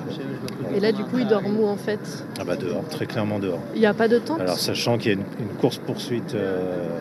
[0.74, 2.00] Et là, du coup, il dort mou en fait.
[2.40, 3.60] Ah bah dehors, très clairement dehors.
[3.76, 7.00] Il n'y a pas de tente Alors sachant qu'il y a une, une course-poursuite euh,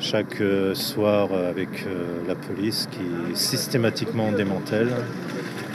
[0.00, 4.88] chaque euh, soir euh, avec euh, la police qui systématiquement démantèle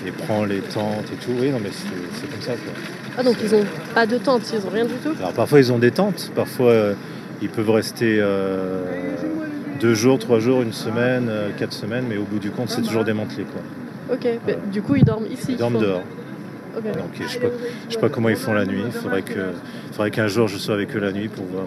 [0.05, 1.31] et prend les tentes et tout.
[1.39, 2.73] Oui, non mais c'est comme ça quoi.
[3.17, 5.71] Ah, donc ils ont pas de tente, ils ont rien du tout Alors parfois ils
[5.73, 6.93] ont des tentes, parfois euh,
[7.41, 8.83] ils peuvent rester euh,
[9.79, 12.83] deux jours, trois jours, une semaine, euh, quatre semaines, mais au bout du compte c'est
[12.83, 13.61] toujours démantelé quoi.
[14.11, 15.53] Ok, bah, du coup, ils dorment ici.
[15.53, 16.03] Ils dorment dehors.
[16.77, 16.83] Ok.
[16.83, 17.39] Donc je sais
[17.87, 18.83] je sais pas comment ils font la nuit.
[18.85, 21.65] Il faudrait qu'un jour je sois avec eux la nuit pour voir.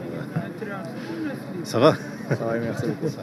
[1.64, 1.94] Ça va?
[2.28, 3.14] Ça va, merci beaucoup.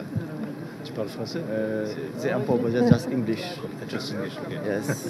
[0.84, 1.40] Tu parles français?
[1.48, 1.86] Euh,
[2.18, 3.44] C'est un peu, just English.
[3.88, 4.58] Just English, okay.
[4.66, 5.08] Yes.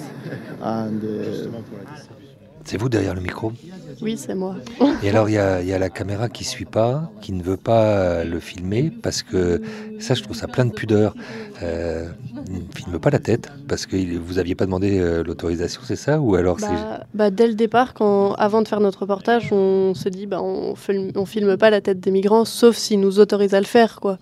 [0.61, 2.36] And, uh,
[2.67, 3.53] C'est vous derrière le micro
[4.01, 4.57] Oui, c'est moi.
[5.01, 7.41] Et alors, il y a, il y a la caméra qui suit pas, qui ne
[7.41, 9.61] veut pas le filmer, parce que
[9.99, 11.15] ça, je trouve ça plein de pudeur.
[11.63, 12.09] Euh,
[12.49, 15.95] il ne filme pas la tête, parce que vous aviez pas demandé euh, l'autorisation, c'est
[15.95, 16.57] ça Ou alors.
[16.57, 20.41] Bah, bah, dès le départ, quand, avant de faire notre reportage, on se dit bah,
[20.41, 23.65] on, filme, on filme pas la tête des migrants, sauf s'ils nous autorisent à le
[23.65, 24.01] faire.
[24.01, 24.17] quoi.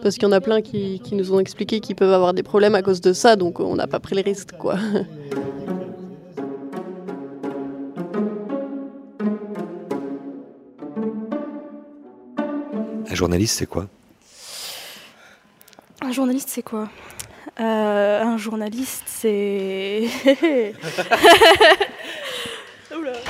[0.00, 2.44] Parce qu'il y en a plein qui, qui nous ont expliqué qu'ils peuvent avoir des
[2.44, 4.52] problèmes à cause de ça, donc on n'a pas pris le risque.
[4.56, 4.76] quoi.
[13.20, 13.86] Journaliste, c'est quoi?
[16.00, 16.88] Un journaliste, c'est quoi?
[17.60, 20.06] Euh, Un journaliste, c'est.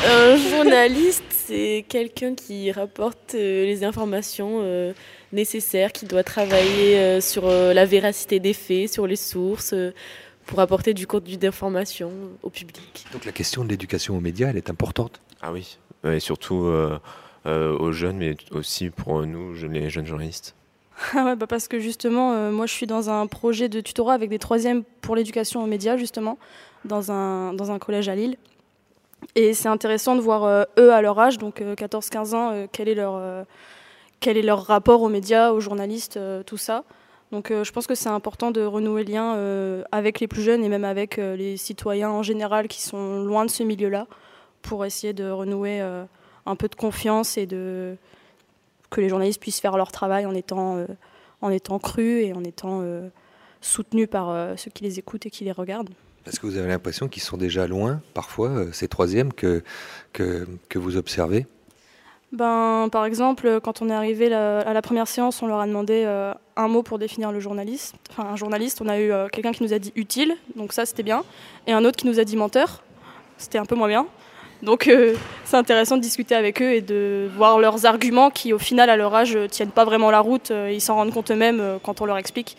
[0.07, 4.93] Un journaliste, c'est quelqu'un qui rapporte euh, les informations euh,
[5.33, 9.93] nécessaires, qui doit travailler euh, sur euh, la véracité des faits, sur les sources, euh,
[10.47, 12.13] pour apporter du contenu d'information
[12.45, 13.07] au public.
[13.13, 15.21] Donc la question de l'éducation aux médias, elle est importante?
[15.43, 16.71] Ah oui, et surtout
[17.47, 20.55] aux jeunes, mais aussi pour nous, les jeunes journalistes.
[21.15, 24.29] Ah bah parce que justement, euh, moi je suis dans un projet de tutorat avec
[24.29, 26.39] des troisièmes pour l'éducation aux médias, justement,
[26.85, 28.37] dans un, dans un collège à Lille.
[29.35, 32.89] Et c'est intéressant de voir euh, eux à leur âge, donc 14-15 ans, euh, quel
[32.89, 33.45] est leur, euh,
[34.21, 36.85] quel est leur rapport aux médias, aux journalistes, euh, tout ça.
[37.33, 40.43] Donc euh, je pense que c'est important de renouer le lien euh, avec les plus
[40.43, 44.07] jeunes et même avec euh, les citoyens en général qui sont loin de ce milieu-là
[44.63, 46.05] pour essayer de renouer euh,
[46.47, 47.97] un peu de confiance et de
[48.91, 50.87] que les journalistes puissent faire leur travail en étant, euh,
[51.43, 53.09] en étant crus et en étant euh,
[53.61, 55.91] soutenus par euh, ceux qui les écoutent et qui les regardent.
[56.25, 59.63] Parce que vous avez l'impression qu'ils sont déjà loin, parfois, euh, ces troisièmes que,
[60.13, 61.47] que, que vous observez?
[62.33, 65.67] Ben, par exemple, quand on est arrivé la- à la première séance, on leur a
[65.67, 66.05] demandé
[66.57, 67.97] un mot pour définir le journaliste.
[68.11, 71.03] Enfin, un journaliste, on a eu quelqu'un qui nous a dit utile, donc ça c'était
[71.03, 71.25] bien,
[71.67, 72.85] et un autre qui nous a dit menteur,
[73.37, 74.07] c'était un peu moins bien.
[74.63, 78.59] Donc euh, c'est intéressant de discuter avec eux et de voir leurs arguments qui, au
[78.59, 80.51] final, à leur âge, euh, tiennent pas vraiment la route.
[80.51, 82.57] euh, ils s'en rendent compte eux-mêmes quand on leur explique.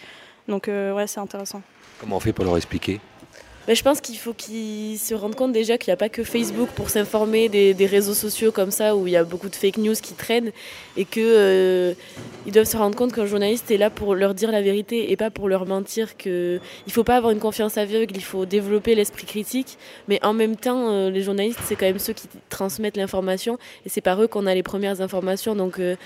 [0.48, 1.62] Donc ouais, c'est intéressant.
[2.00, 3.00] Comment on fait pour leur expliquer?
[3.68, 6.24] Ben, je pense qu'il faut qu'ils se rendent compte déjà qu'il n'y a pas que
[6.24, 9.78] Facebook pour s'informer des, réseaux sociaux comme ça où il y a beaucoup de fake
[9.78, 10.52] news qui traînent
[10.98, 11.94] et que euh,
[12.48, 15.16] ils doivent se rendre compte qu'un journaliste est là pour leur dire la vérité et
[15.16, 18.96] pas pour leur mentir que il faut pas avoir une confiance aveugle, il faut développer
[18.96, 22.98] l'esprit critique mais en même temps euh, les journalistes c'est quand même ceux qui transmettent
[22.98, 25.98] l'information et c'est par eux qu'on a les premières informations donc il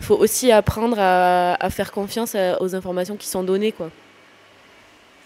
[0.00, 3.90] faut aussi apprendre à, faire confiance aux informations qui sont données quoi.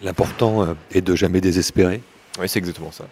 [0.01, 2.01] L'important euh, est de jamais désespérer.
[2.39, 3.05] Oui, c'est exactement ça.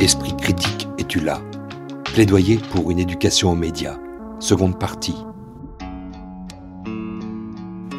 [0.00, 1.40] Esprit critique, es-tu là?
[2.14, 3.96] Plaidoyer pour une éducation aux médias.
[4.40, 5.16] Seconde partie.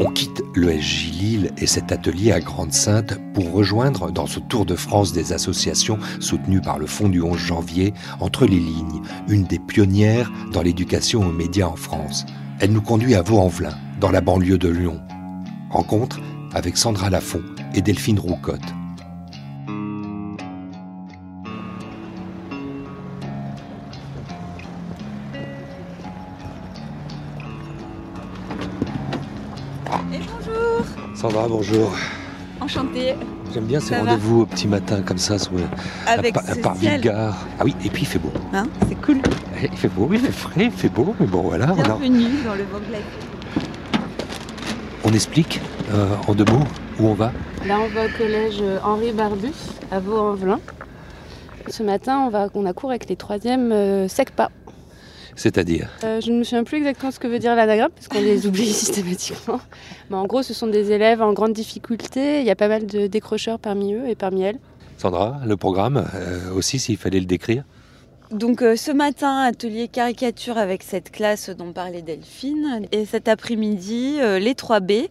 [0.03, 4.75] On quitte l'ESJ Lille et cet atelier à Grande-Sainte pour rejoindre dans ce tour de
[4.75, 9.59] France des associations soutenues par le Fonds du 11 janvier, entre les lignes, une des
[9.59, 12.25] pionnières dans l'éducation aux médias en France.
[12.59, 14.99] Elle nous conduit à Vaux-en-Velin, dans la banlieue de Lyon.
[15.69, 16.19] Rencontre
[16.51, 17.43] avec Sandra Lafont
[17.75, 18.73] et Delphine Roucotte.
[31.21, 31.91] Sandra, bonjour.
[32.60, 33.13] Enchantée.
[33.53, 35.63] J'aime bien ces rendez-vous au petit matin comme ça, sous le-
[36.07, 37.01] Avec un, pa- un ce parvis de ciel.
[37.01, 37.38] gare.
[37.60, 38.31] Ah oui, et puis il fait beau.
[38.53, 39.17] Hein, c'est cool.
[39.62, 41.67] Il fait beau, il fait frais, il fait beau, mais bon voilà.
[41.77, 42.81] On, a- Bienvenue dans le Vogue
[45.03, 45.60] on explique
[45.93, 46.63] euh, en deux mots
[46.99, 47.31] où on va.
[47.67, 49.53] Là, on va au collège euh, Henri Barbus
[49.91, 50.60] à Vaux-en-Velin.
[51.67, 54.49] Ce matin, on, va, on a cours avec les troisièmes euh, SECPA.
[55.41, 58.21] C'est-à-dire Euh, je ne me souviens plus exactement ce que veut dire l'anagramme, parce qu'on
[58.21, 59.60] les oublie systématiquement.
[60.10, 62.41] Mais en gros, ce sont des élèves en grande difficulté.
[62.41, 64.60] Il y a pas mal de décrocheurs parmi eux et parmi elles.
[64.97, 67.63] Sandra, le programme euh, aussi, s'il fallait le décrire.
[68.32, 72.86] Donc euh, ce matin, atelier caricature avec cette classe dont parlait Delphine.
[72.91, 75.10] Et cet après-midi, les 3B,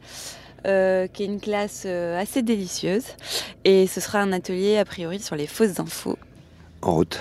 [0.67, 3.05] euh, qui est une classe euh, assez délicieuse.
[3.65, 6.19] Et ce sera un atelier a priori sur les fausses infos.
[6.83, 7.19] En route.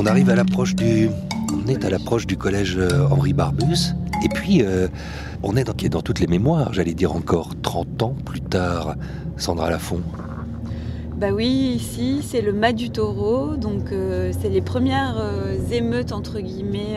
[0.00, 1.10] On arrive à l'approche du.
[1.68, 3.96] Est à l'approche du collège euh, Henri Barbus.
[4.24, 4.86] Et puis, euh,
[5.42, 8.94] on est dans, toutes les mémoires, j'allais dire encore 30 ans plus tard.
[9.36, 10.00] Sandra Lafont.
[11.16, 15.20] Bah oui, ici c'est le Mas du Taureau, donc euh, c'est les premières
[15.72, 16.96] émeutes entre guillemets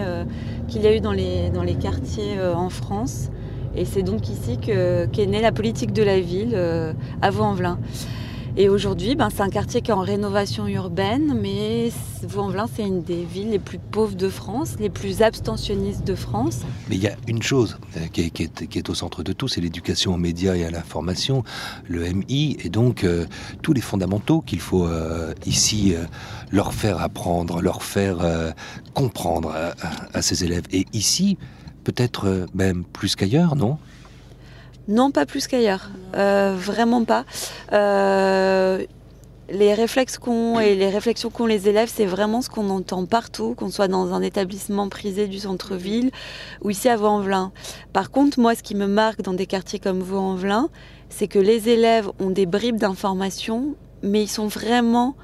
[0.67, 3.31] qu'il y a eu dans les, quartiers en France.
[3.75, 6.55] Et c'est donc ici que- qu'est née la politique de la ville
[7.23, 7.79] à Vaux-en-Velin.
[8.57, 11.89] Et aujourd'hui, ben, c'est un quartier qui est en rénovation urbaine, mais
[12.23, 16.59] Vaux-en-Velin c'est une des villes les plus pauvres de France, les plus abstentionnistes de France.
[16.89, 18.21] Mais il y a une chose euh, qui
[18.77, 21.43] est, au centre de tout, c'est l'éducation aux médias et à l'information,
[21.87, 23.25] le MI, et donc euh,
[23.61, 25.93] tous les fondamentaux qu'il faut euh, ici
[26.51, 28.17] leur faire apprendre, leur faire
[28.93, 30.63] comprendre à, à- ces élèves.
[30.73, 31.37] Et ici,
[31.85, 33.77] peut-être même plus qu'ailleurs, non?
[34.87, 35.89] Non, pas plus qu'ailleurs.
[36.15, 37.25] Euh, vraiment pas.
[37.71, 38.83] Euh,
[39.49, 43.53] les réflexes qu'ont et les réflexions qu'ont les élèves, c'est vraiment ce qu'on entend partout,
[43.53, 46.09] qu'on soit dans un établissement prisé du centre-ville
[46.61, 47.51] ou ici à Vaux-en-Velin.
[47.91, 50.69] Par contre, moi, ce qui me marque dans des quartiers comme Vaux-en-Velin,
[51.09, 55.15] c'est que les élèves ont des bribes d'informations, mais ils sont vraiment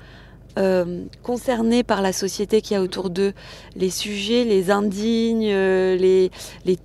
[0.60, 3.34] euh, concernés par la société qu'il y a autour d'eux.
[3.78, 6.30] Les sujets les indignes, les,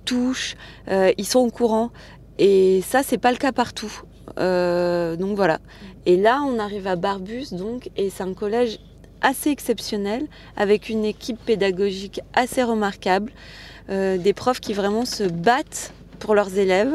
[0.05, 0.55] touches,
[0.89, 1.91] ils sont au courant.
[2.39, 4.01] Et ça, c'est pas le cas partout.
[4.39, 5.59] Euh, donc voilà.
[6.05, 8.79] Et là, on arrive à Barbus, donc, et c'est un collège
[9.21, 13.31] assez exceptionnel, avec une équipe pédagogique assez remarquable,
[13.89, 16.93] euh, des profs qui vraiment se battent pour leurs élèves.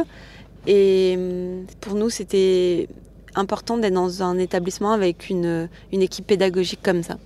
[0.67, 2.89] Et hum, pour nous, c'était
[3.35, 7.17] important d'être dans un établissement avec une, une équipe pédagogique comme ça.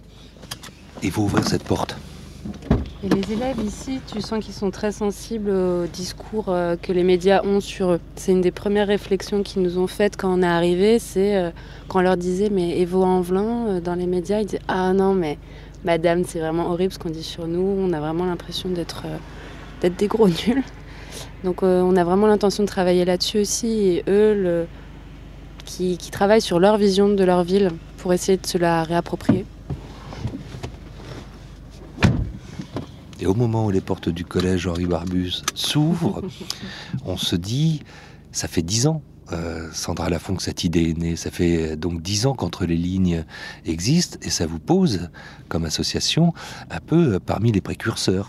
[1.02, 1.96] Il faut ouvrir cette porte?
[3.02, 7.42] Les élèves ici, tu sens qu'ils sont très sensibles au discours euh, que les médias
[7.44, 8.00] ont sur eux.
[8.14, 11.50] C'est une des premières réflexions qu'ils nous ont faites quand on est arrivé, c'est euh,
[11.88, 15.14] quand on leur disait mais Evo Envelin euh, dans les médias, ils disaient ah non
[15.14, 15.36] mais
[15.84, 19.02] madame c'est vraiment horrible ce qu'on dit sur nous, on a vraiment l'impression d'être
[19.82, 20.62] des gros nuls.
[21.42, 24.68] Donc on a vraiment l'intention de travailler là-dessus aussi et eux
[25.64, 29.44] qui travaillent sur leur vision de leur ville pour essayer de se la réapproprier.
[33.22, 36.22] Et au moment où les portes du collège Henri Barbus s'ouvrent,
[37.04, 37.84] on se dit,
[38.32, 41.14] ça fait dix ans, euh, Sandra Lafont, que cette idée est née.
[41.14, 43.24] Ça fait donc dix ans qu'entre les lignes
[43.64, 45.08] existent et ça vous pose,
[45.48, 46.34] comme association,
[46.68, 48.28] un peu parmi les précurseurs.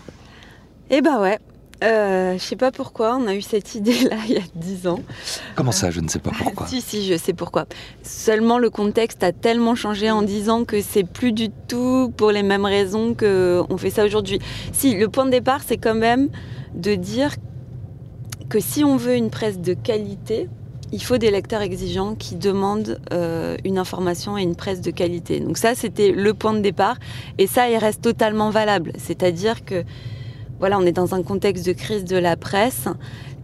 [0.90, 1.40] Eh ben ouais,
[1.82, 5.00] euh, je sais pas pourquoi, on a eu cette idée-là il y a 10 ans.
[5.56, 7.66] Comment ça, je ne sais pas pourquoi Si, si, je sais pourquoi.
[8.02, 12.30] Seulement le contexte a tellement changé en 10 ans que c'est plus du tout pour
[12.30, 14.38] les mêmes raisons qu'on fait ça aujourd'hui.
[14.72, 16.28] Si, le point de départ, c'est quand même
[16.74, 17.34] de dire
[18.48, 20.48] que si on veut une presse de qualité,
[20.92, 25.40] il faut des lecteurs exigeants qui demandent euh, une information et une presse de qualité.
[25.40, 26.98] Donc ça, c'était le point de départ.
[27.38, 28.92] Et ça, il reste totalement valable.
[28.96, 29.82] C'est-à-dire que
[30.58, 32.88] voilà, on est dans un contexte de crise de la presse.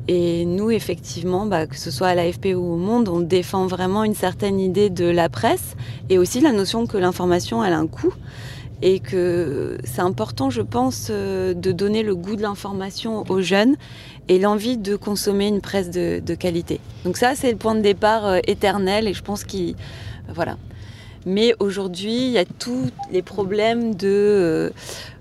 [0.09, 4.03] Et nous, effectivement, bah, que ce soit à l'AFP ou au Monde, on défend vraiment
[4.03, 5.77] une certaine idée de la presse
[6.09, 8.13] et aussi la notion que l'information, elle a un coût
[8.83, 13.77] et que c'est important, je pense, euh, de donner le goût de l'information aux jeunes
[14.29, 16.81] et l'envie de consommer une presse de, qualité.
[17.05, 19.75] Donc ça, c'est le point de départ euh, éternel et je pense qu'il...
[20.35, 20.57] voilà.
[21.27, 24.09] Mais aujourd'hui, il y a tous les problèmes de...
[24.09, 24.71] Euh,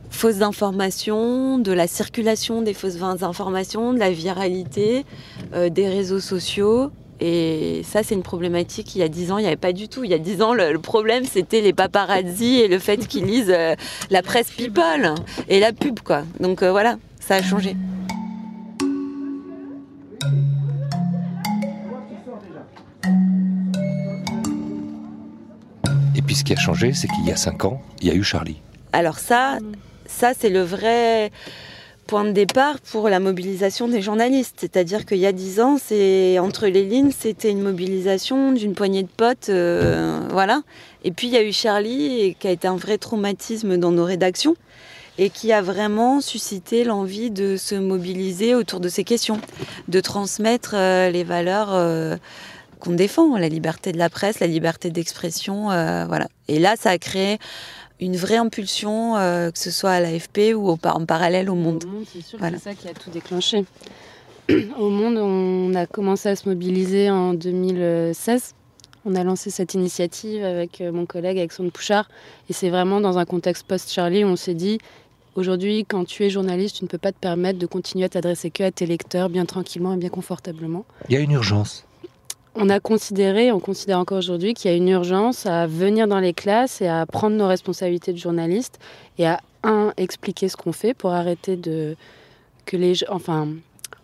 [0.09, 5.05] fausses informations, de la circulation des fausses informations, de la viralité,
[5.53, 6.91] euh, des réseaux sociaux.
[7.21, 8.95] Et ça, c'est une problématique.
[8.95, 10.03] Il y a dix ans, il n'y avait pas du tout.
[10.03, 13.53] Il y a dix ans, le, problème, c'était les paparazzi et le fait qu'ils lisent
[13.53, 13.75] euh,
[14.09, 15.15] la presse people
[15.49, 16.23] et la pub, quoi.
[16.39, 17.75] Donc euh, voilà, ça a changé.
[26.15, 28.13] Et puis ce qui a changé, c'est qu'il y a cinq ans, il y a
[28.13, 28.61] eu Charlie.
[28.93, 29.57] Alors ça,
[30.09, 31.31] ça, c'est le vrai
[32.07, 34.55] point de départ pour la mobilisation des journalistes.
[34.57, 39.03] C'est-à-dire qu'il y a dix ans, c'est entre les lignes, c'était une mobilisation d'une poignée
[39.03, 40.63] de potes, euh, voilà.
[41.03, 44.05] Et puis il y a eu Charlie, qui a été un vrai traumatisme dans nos
[44.05, 44.55] rédactions
[45.19, 49.39] et qui a vraiment suscité l'envie de se mobiliser autour de ces questions,
[49.87, 51.69] de transmettre euh, les valeurs.
[51.71, 52.17] Euh,
[52.79, 56.29] qu'on défend, la liberté de la presse, la liberté d'expression, voilà.
[56.47, 57.37] Et là, ça a créé
[57.99, 61.83] une vraie impulsion, euh, que ce soit à l'AFP ou en parallèle au monde.
[62.11, 63.65] c'est sûr c'est ça qui a tout déclenché.
[64.79, 68.55] au monde, on a commencé à se mobiliser en 2016.
[69.05, 72.09] On a lancé cette initiative avec euh, mon collègue Alexandre Pouchard.
[72.49, 74.77] Et c'est vraiment dans un contexte post-Charlie où on s'est dit
[75.35, 78.49] aujourd'hui, quand tu es journaliste, tu ne peux pas te permettre de continuer à t'adresser
[78.49, 80.85] que à tes lecteurs bien tranquillement et bien confortablement.
[81.07, 81.85] Il y a une urgence
[82.59, 86.19] on a considéré, on considère encore aujourd'hui qu'il y a une urgence à venir dans
[86.19, 88.79] les classes et à prendre nos responsabilités de journalistes
[89.17, 91.95] et à un expliquer ce qu'on fait pour arrêter de
[92.65, 93.47] que les enfin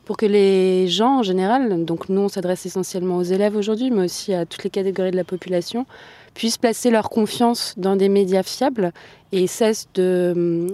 [0.05, 4.05] pour que les gens en général, donc nous on s'adresse essentiellement aux élèves aujourd'hui, mais
[4.05, 5.85] aussi à toutes les catégories de la population,
[6.33, 8.93] puissent placer leur confiance dans des médias fiables
[9.31, 10.69] et cessent de,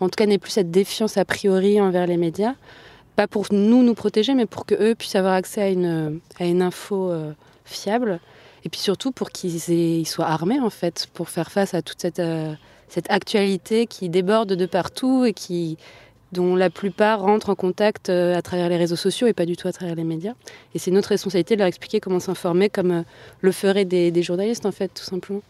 [0.00, 2.54] en tout cas n'aient plus cette défiance a priori envers les médias
[3.16, 6.62] pas pour nous nous protéger, mais pour qu'eux puissent avoir accès à une, à une
[6.62, 7.32] info euh,
[7.64, 8.20] fiable.
[8.64, 12.18] Et puis surtout pour qu'ils soient armés, en fait, pour faire face à toute cette,
[12.18, 12.52] euh,
[12.88, 15.78] cette actualité qui déborde de partout et qui,
[16.32, 19.56] dont la plupart rentrent en contact euh, à travers les réseaux sociaux et pas du
[19.56, 20.34] tout à travers les médias.
[20.74, 23.04] Et c'est notre responsabilité de leur expliquer comment s'informer, comme
[23.40, 25.42] le feraient des, des, journalistes, en fait, tout simplement.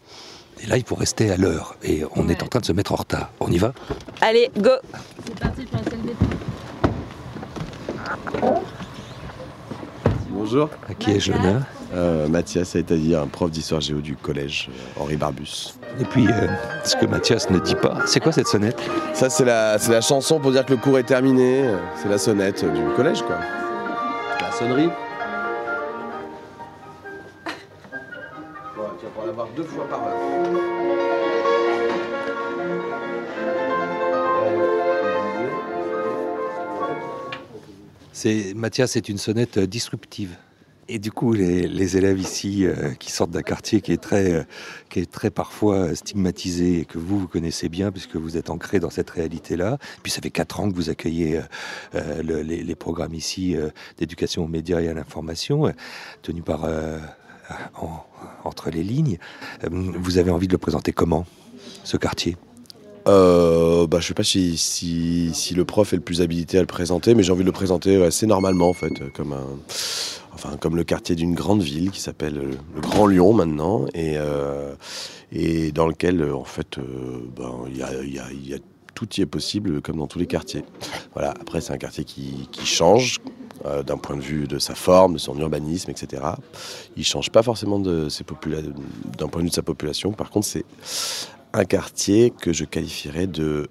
[0.63, 1.75] Et là, il faut rester à l'heure.
[1.83, 3.31] Et on est en train de se mettre en retard.
[3.39, 3.73] On y va?
[4.21, 4.71] Allez, go
[5.25, 5.99] C'est parti pour la salle
[10.29, 10.69] Bonjour.
[10.89, 11.61] À qui ai-je l'honneur
[11.93, 15.75] euh, Mathias, c'est-à-dire un prof d'histoire géo du collège euh, Henri Barbus.
[15.99, 16.47] Et puis, euh,
[16.85, 18.81] ce que Mathias ne dit pas, c'est quoi cette sonnette?
[19.13, 21.65] Ça, c'est la, c'est la chanson pour dire que le cours est terminé.
[22.01, 23.39] C'est la sonnette du collège, quoi.
[24.39, 24.89] La sonnerie.
[28.77, 30.80] Bon, tu vas pouvoir l'avoir deux fois par heure.
[38.55, 40.35] Mathias, c'est une sonnette euh, disruptive.
[40.89, 44.43] Et du coup, les, élèves ici euh, qui sortent d'un quartier qui est très, euh,
[44.89, 48.81] qui est très parfois stigmatisé et que vous, vous connaissez bien puisque vous êtes ancré
[48.81, 49.77] dans cette réalité-là.
[50.03, 51.39] Puis ça fait quatre ans que vous accueillez
[51.93, 53.55] les, programmes ici
[53.97, 55.71] d'éducation aux médias et à l'information,
[56.23, 56.65] tenus par
[57.75, 58.05] en-
[58.43, 59.17] entre les lignes.
[59.69, 61.25] Vous avez envie de le présenter comment,
[61.83, 62.35] ce quartier?
[63.07, 67.15] Euh, bah, je sais pas si, le prof est le plus habilité à le présenter,
[67.15, 69.45] mais j'ai envie de le présenter assez normalement en fait, comme un,
[70.33, 74.13] enfin comme le quartier d'une grande ville qui s'appelle le, le Grand Lyon maintenant, et,
[74.17, 74.75] euh,
[75.73, 78.57] dans lequel euh, en fait, euh, ben, il y a,
[78.93, 80.63] tout y est possible comme dans tous les quartiers.
[81.13, 81.31] Voilà.
[81.41, 83.17] Après, c'est un quartier qui, change.
[83.65, 86.23] euh, d'un point de vue de sa forme, de son urbanisme, etc.
[86.97, 88.23] Il change pas forcément de ses
[89.17, 90.11] d'un point de vue de sa population.
[90.11, 90.65] Par contre, c'est
[91.53, 93.69] un quartier que je qualifierais de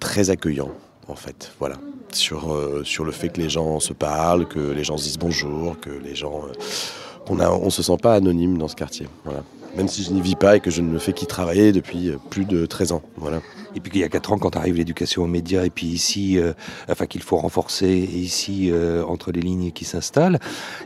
[0.00, 0.70] très accueillant,
[1.08, 1.52] en fait.
[1.58, 1.76] Voilà.
[2.12, 5.18] Sur, euh, sur le fait que les gens se parlent, que les gens se disent
[5.18, 6.42] bonjour, que les gens.
[6.46, 9.06] euh, on se sent pas anonyme dans ce quartier.
[9.24, 9.42] Voilà.
[9.76, 12.16] Même si je n'y vis pas et que je ne fais qu'y travailler depuis euh,
[12.28, 13.02] plus de 13 ans.
[13.16, 13.40] Voilà.
[13.74, 16.38] Et puis qu'il y a 4 ans, quand arrive l'éducation aux médias, et puis ici,
[16.38, 16.52] euh,
[16.88, 20.38] enfin qu'il faut renforcer, et ici, euh, entre les lignes qui s'installent,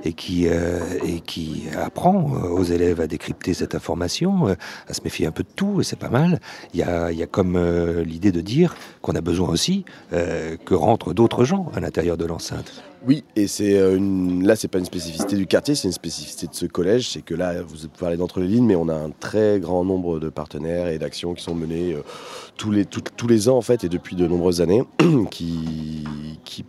[0.05, 4.57] et qui, euh, et qui apprend euh, aux élèves à décrypter cette information,
[4.89, 6.41] à se méfier un peu de tout, et c'est pas mal.
[6.74, 7.57] Il y a, il y a comme
[8.03, 12.82] l'idée de dire qu'on a besoin aussi que rentrent d'autres gens à l'intérieur de l'enceinte.
[13.07, 14.47] Oui, et c'est une...
[14.47, 17.11] là, c'est pas une spécificité du quartier, c'est une spécificité de ce collège.
[17.11, 20.18] C'est que là, vous parlez d'entre les lignes, mais on a un très grand nombre
[20.18, 21.97] de partenaires et d'actions qui sont menées
[22.57, 24.83] tous, les, tous les ans, en fait, et depuis de nombreuses années,
[25.31, 26.05] qui,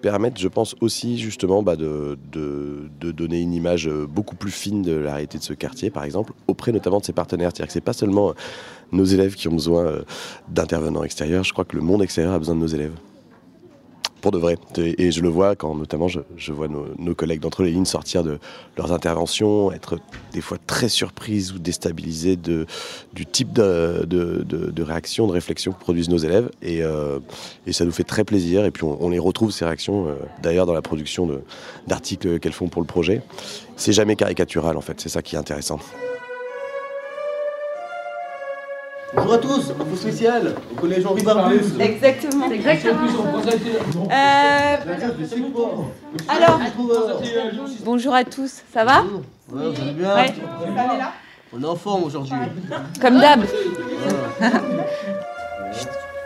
[0.01, 2.17] permettent, je pense, aussi, justement, bah, de
[3.11, 6.33] donner une image euh, beaucoup plus fine de la réalité de ce quartier, par exemple,
[6.47, 7.49] auprès notamment de ses partenaires.
[7.51, 8.33] C'est-à-dire que c'est pas seulement euh,
[8.91, 10.01] nos élèves qui ont besoin euh,
[10.49, 12.93] d'intervenants extérieurs, je crois que le monde extérieur a besoin de nos élèves
[14.21, 14.57] pour de vrai.
[14.77, 18.39] Et je le vois quand notamment je, vois nos, collègues d'entre les lignes sortir de
[18.77, 19.99] leurs interventions, être
[20.33, 25.71] des fois très surprises ou déstabilisées du type de, de, de- de réaction, de réflexion
[25.71, 26.49] que produisent nos élèves.
[26.61, 27.19] Et, euh,
[27.71, 28.65] ça nous fait très plaisir.
[28.65, 31.29] Et puis on, les retrouve, ces réactions, euh, d'ailleurs dans la production
[31.87, 33.21] d'articles qu'elles font pour le projet.
[33.75, 35.79] C'est jamais caricatural en fait, c'est ça qui est intéressant.
[39.15, 41.79] Bonjour à tous, info spéciale au collège Henri Barbus.
[41.79, 42.51] Exactement.
[42.51, 42.99] Exactement.
[44.11, 44.75] Euh,
[46.27, 46.59] alors,
[47.85, 49.03] bonjour à tous, ça va?
[49.51, 50.13] Ouais, vous allez bien?
[50.13, 50.33] Ouais.
[51.53, 52.33] On est en forme aujourd'hui.
[52.99, 53.45] Comme d'hab.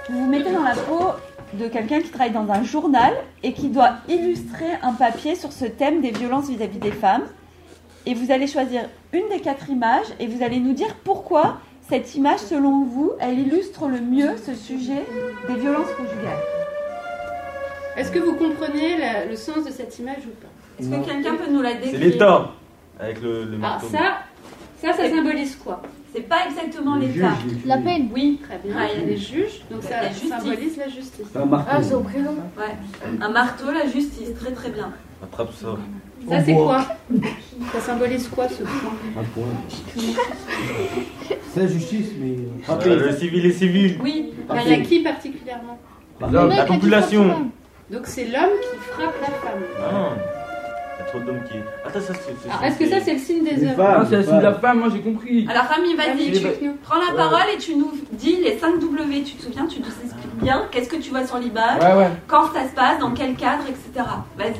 [0.09, 1.11] Vous vous mettez dans la peau
[1.53, 3.13] de quelqu'un qui travaille dans un journal
[3.43, 7.23] et qui doit illustrer un papier sur ce thème des violences vis-à-vis des femmes.
[8.07, 8.81] Et vous allez choisir
[9.13, 11.57] une des quatre images et vous allez nous dire pourquoi
[11.91, 15.03] cette image, selon vous, elle illustre le mieux ce sujet
[15.49, 16.39] des violences conjugales.
[17.97, 20.47] Est-ce que vous comprenez la- le sens de cette image ou pas?
[20.79, 21.91] Est-ce que quelqu'un peut nous la décrire?
[21.91, 22.51] C'est l'État
[22.97, 23.87] avec le, le Alors marteau.
[23.91, 24.19] ça,
[24.81, 25.81] ça, ça symbolise quoi?
[26.15, 27.33] C'est pas exactement l'État.
[27.65, 28.73] La peine, oui, très bien.
[28.79, 31.25] Ah, il y a des juges, donc ça La symbolise la justice.
[31.35, 31.71] Un marteau.
[31.73, 32.35] Ah, c'est au prénom.
[32.57, 33.17] Ouais.
[33.21, 34.91] Un marteau, la justice, très très bien.
[35.21, 35.77] Attrape ça.
[36.29, 36.85] Ça, c'est quoi?
[37.73, 39.45] Ça symbolise quoi ce point Un point.
[41.53, 42.35] C'est la justice, mais.
[42.69, 43.99] Euh, le civil et civil.
[44.03, 45.79] Oui, mais il y a qui particulièrement
[46.31, 47.51] L'homme, la population.
[47.89, 49.59] Donc c'est l'homme qui frappe la femme.
[49.79, 50.09] Ah.
[50.97, 51.57] Il y a trop d'hommes qui.
[51.85, 52.49] Attends, ça c'est.
[52.49, 54.53] Alors, Est-ce que ça c'est le signe des hommes Ah, c'est la signe de la
[54.53, 55.47] femme, moi j'ai compris.
[55.49, 57.15] Alors Rami, vas-y, tu prends la Ouais.
[57.17, 59.23] parole et tu nous dis les 5 W.
[59.23, 62.09] Tu te souviens, tu nous expliques bien qu'est-ce que tu vois sur l'image, Ouais, ouais.
[62.27, 64.05] quand ça se passe, dans quel cadre, etc.
[64.37, 64.53] Vas-y.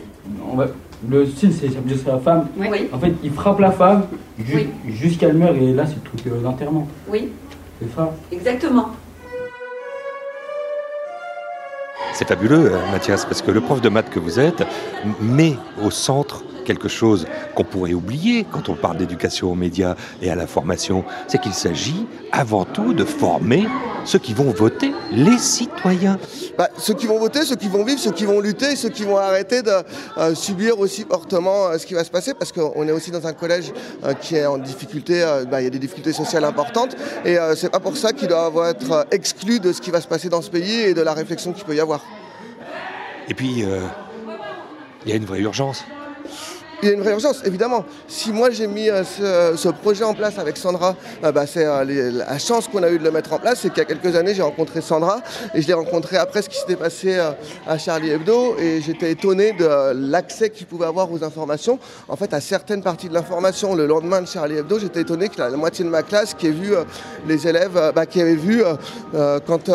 [0.52, 0.68] On va-
[1.10, 2.48] Le style, c'est c'est la femme.
[2.58, 2.90] Oui.
[2.94, 4.04] En fait, il frappe la femme
[4.38, 4.70] ju- Oui.
[4.94, 6.88] jusqu'à elle meurt et là, c'est le truc euh, d'enterrement.
[7.08, 7.30] Oui,
[7.82, 8.12] C'est ça.
[8.32, 8.90] exactement.
[12.14, 14.64] C'est fabuleux, euh, Mathias, parce que le prof de maths que vous êtes
[15.22, 20.30] met au centre quelque chose qu'on pourrait oublier quand on parle d'éducation aux médias et
[20.30, 23.68] à la formation, c'est qu'il s'agit avant tout de former
[24.06, 26.18] ceux qui vont voter, les citoyens.
[26.58, 29.04] Bah, ceux qui vont voter, ceux qui vont vivre, ceux qui vont lutter, ceux qui
[29.04, 29.72] vont arrêter de
[30.18, 33.26] euh, subir aussi fortement euh, ce qui va se passer, parce qu'on est aussi dans
[33.28, 33.72] un collège
[34.04, 36.96] euh, qui est en difficulté, bah, il y a des difficultés sociales importantes,
[37.26, 40.30] et c'est pas pour ça qu'ils doivent être exclus de ce qui va se passer
[40.30, 42.02] dans ce pays et de la réflexion qu'il peut y avoir.
[43.28, 43.64] Et puis,
[45.06, 45.84] il y a une vraie urgence.
[46.84, 47.86] Il y a une vraie urgence, évidemment.
[48.08, 52.12] Si moi j'ai mis euh, ce, projet en place avec Sandra, euh, bah, c'est euh,
[52.12, 53.60] la chance qu'on a eu de le mettre en place.
[53.62, 55.22] C'est qu'il y a quelques années, j'ai rencontré Sandra
[55.54, 57.20] et je l'ai rencontré après ce qui s'était passé
[57.68, 61.78] à Charlie Hebdo et j'étais étonné de l'accès qu'il pouvait avoir aux informations.
[62.08, 65.38] En fait, à certaines parties de l'information, le lendemain de Charlie Hebdo, j'étais étonné que
[65.38, 66.74] la, moitié de ma classe qui ait vu
[67.28, 68.64] les élèves, bah, qui avaient vu
[69.14, 69.70] quand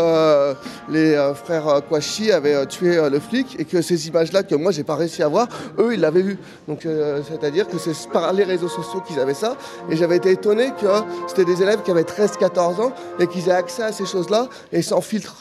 [0.89, 4.97] les frères Kouachi avaient tué le flic et que ces images-là que moi j'ai pas
[4.97, 5.47] réussi à voir,
[5.79, 6.39] eux ils l'avaient vu.
[6.67, 9.57] Donc euh, c'est-à-dire que c'est par les réseaux sociaux qu'ils avaient ça.
[9.91, 10.87] Et j'avais été étonné que
[11.29, 14.83] c'était des élèves qui avaient 13-14 ans et qu'ils aient accès à ces choses-là et
[14.83, 15.37] sans filtre.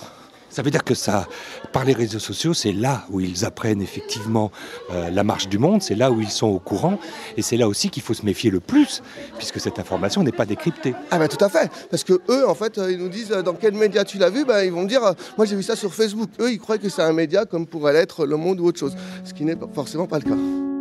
[0.55, 1.27] Ça veut dire que ça,
[1.73, 4.53] par les réseaux sociaux, c'est là où ils apprennent effectivement
[4.89, 6.97] euh, la marche du monde, c'est là où ils sont au courant,
[7.35, 9.03] et c'est là aussi qu'il faut se méfier le plus,
[9.37, 10.95] puisque cette information n'est pas décryptée.
[11.11, 13.53] Ah bah tout à fait, parce que eux, en fait, euh, ils nous disent dans
[13.53, 15.01] quel média tu l'as vu, bah, ils vont me dire,
[15.35, 16.29] moi j'ai vu ça sur Facebook.
[16.39, 18.95] Eux, ils croient que c'est un média comme pourrait l'être Le Monde ou autre chose,
[19.25, 20.74] ce qui n'est forcément pas le cas.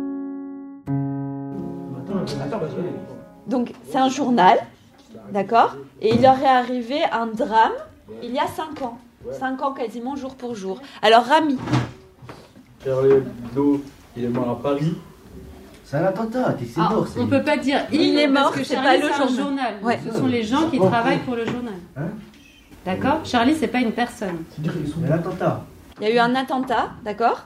[3.47, 4.57] Donc c'est un journal,
[5.31, 5.75] d'accord?
[6.01, 7.73] Et il leur est arrivé un drame
[8.23, 8.97] il y a 5 ans.
[9.39, 10.79] 5 ans quasiment jour pour jour.
[11.01, 11.57] Alors Rami,
[12.83, 13.81] Charlie Hebdo,
[14.15, 14.95] il est mort à Paris.
[15.83, 17.07] C'est un attentat, c'est Ah, mort.
[17.17, 19.27] on peut pas dire Il est mort, parce que c'est Charlie, pas le c'est un
[19.27, 19.43] journal.
[19.45, 19.73] journal.
[19.83, 19.99] Ouais.
[20.11, 21.23] Ce sont les gens qui travaillent oui.
[21.25, 21.73] pour le journal.
[21.95, 22.07] Hein?
[22.85, 23.19] D'accord?
[23.23, 24.43] Charlie, c'est pas une personne.
[24.55, 25.63] C'est un attentat.
[26.01, 27.45] il y a eu un attentat, d'accord?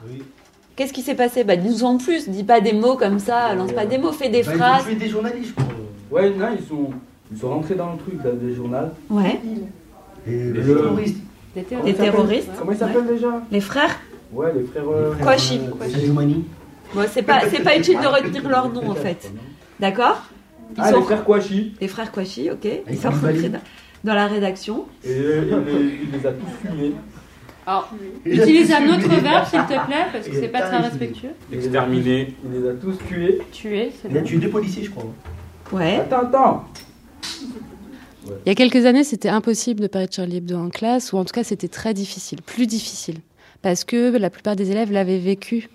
[0.79, 3.73] Qu'est-ce qui s'est passé Bah dis-nous en plus, dis pas des mots comme ça, lance
[3.73, 4.85] pas des mots, fais des Bah, ils ont phrases.
[4.85, 5.73] tué des journalistes, je crois.
[6.09, 6.89] Ouais, non, ils sont,
[7.33, 8.77] ils sont rentrés dans le truc là, des journaux.
[9.09, 9.41] Ouais.
[10.25, 11.17] Et les le- terroristes.
[11.53, 12.49] Des Comment Des ils s'appellent terroristes.
[12.57, 13.99] Comment ils s'appellent déjà Les frères
[14.31, 14.83] Ouais, les frères.
[14.89, 15.59] euh, Kouachi.
[15.59, 16.23] euh.
[16.95, 19.29] Bon, c'est pas, c'est pas utile de retenir leur nom en fait.
[19.81, 20.21] D'accord
[20.77, 21.73] Ils Ah, sont- les frères Kouachi.
[21.81, 22.59] Les frères Kouachi, ok.
[22.63, 23.51] Ils Avec sont rentrés
[24.05, 24.85] dans- la rédaction.
[25.03, 26.93] Et euh, il, les, il les a tous fumés.
[27.69, 27.87] Alors,
[28.25, 31.29] utilise un autre verbe, s'il te plaît, parce que c'est pas très respectueux.
[31.53, 32.33] Exterminés.
[32.43, 33.37] Il les a tous tués.
[33.51, 35.05] Tuer, c'est Il a tué deux policiers, je crois.
[35.71, 35.97] Ouais.
[35.97, 36.65] Attends, attends.
[38.25, 41.17] Il y a quelques années, c'était impossible de parler de Charlie Hebdo en classe, ou
[41.17, 43.17] en tout cas, c'était très difficile, plus difficile.
[43.61, 45.69] Parce que la plupart des élèves l'avaient vécu,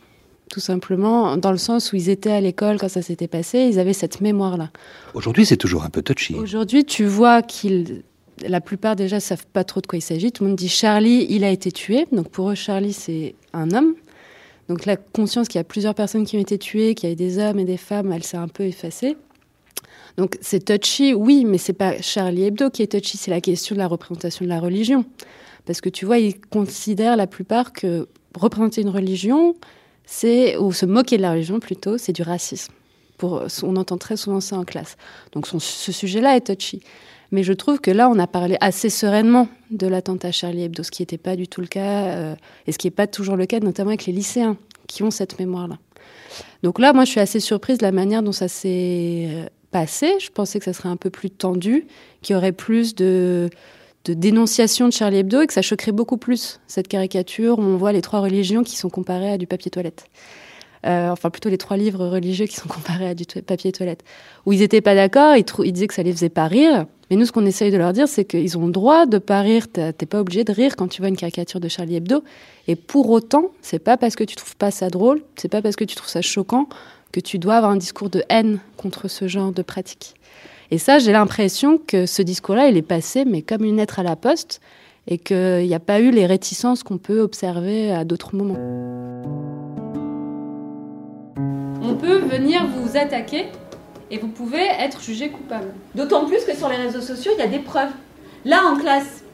[0.51, 3.79] tout simplement, dans le sens où ils étaient à l'école quand ça s'était passé, ils
[3.79, 4.71] avaient cette mémoire-là.
[5.15, 6.35] Aujourd'hui, c'est toujours un peu touchy.
[6.35, 8.03] Aujourd'hui, tu vois qu'ils.
[8.43, 10.33] La plupart déjà savent pas trop de quoi il s'agit.
[10.33, 12.07] Tout le monde dit Charlie, il a été tué.
[12.13, 13.95] Donc pour eux, Charlie, c'est un homme.
[14.69, 17.13] Donc la conscience qu'il y a plusieurs personnes qui ont été tuées, qu'il y a
[17.13, 19.17] eu des hommes et des femmes, elle s'est un peu effacée.
[20.17, 23.75] Donc c'est touchy, oui, mais c'est pas Charlie Hebdo qui est touchy, c'est la question
[23.75, 25.05] de la représentation de la religion.
[25.67, 29.55] Parce que tu vois, ils considèrent la plupart que représenter une religion,
[30.07, 32.73] c'est ou se moquer de la religion plutôt, c'est du racisme.
[33.23, 34.97] On entend très souvent ça en classe.
[35.33, 36.81] Donc ce sujet-là est touchy.
[37.35, 40.93] Mais je trouve que là, on a parlé assez sereinement de l'attentat Charlie Hebdo, ce
[40.93, 42.37] qui n'était pas du tout le cas, euh,
[42.69, 44.57] et ce qui n'est pas toujours le cas, notamment avec les lycéens
[44.87, 45.79] qui ont cette mémoire-là.
[46.63, 50.15] Donc là, moi, je suis assez surprise de la manière dont ça s'est euh, passé.
[50.21, 51.89] Je pensais que ça serait un peu plus tendu,
[52.23, 53.51] qu'il y aurait plus de,
[54.05, 57.77] de dénonciation de Charlie Hebdo et que ça choquerait beaucoup plus cette caricature où on
[57.77, 60.07] voit les trois religions qui sont comparées à du papier toilette.
[60.87, 64.05] Euh, enfin, plutôt les trois livres religieux qui sont comparés à du papier toilette.
[64.45, 66.87] Où ils n'étaient pas d'accord, ils, disaient que ça les faisait pas rire.
[67.11, 69.41] Mais nous, ce qu'on essaye de leur dire, c'est qu'ils ont le droit de pas
[69.41, 69.67] rire.
[69.71, 72.25] T'es pas obligé de rire quand tu vois une caricature de Charlie Hebdo.
[72.67, 75.77] Et pour autant, c'est pas parce que tu trouves pas ça drôle, c'est pas parce
[75.77, 76.69] que tu trouves ça choquant
[77.13, 80.15] que tu dois avoir un discours de haine contre ce genre de pratique.
[80.71, 84.03] Et ça, j'ai l'impression que ce discours-là, il est passé, mais comme une lettre à
[84.03, 84.61] la poste,
[85.07, 88.59] et qu'il n'y a pas eu les réticences qu'on peut observer à d'autres moments.
[91.83, 93.47] On peut venir vous attaquer
[94.15, 95.73] et vous pouvez être jugé coupable.
[95.97, 97.91] D'autant plus que sur les réseaux sociaux, il y a des preuves.
[98.45, 99.25] Là, en classe,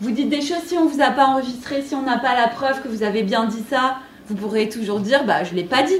[0.00, 2.48] vous dites des choses, si on vous a pas enregistré, si on n'a pas la
[2.48, 5.84] preuve que vous avez bien dit ça, vous pourrez toujours dire, bah, je l'ai pas
[5.84, 5.94] dit.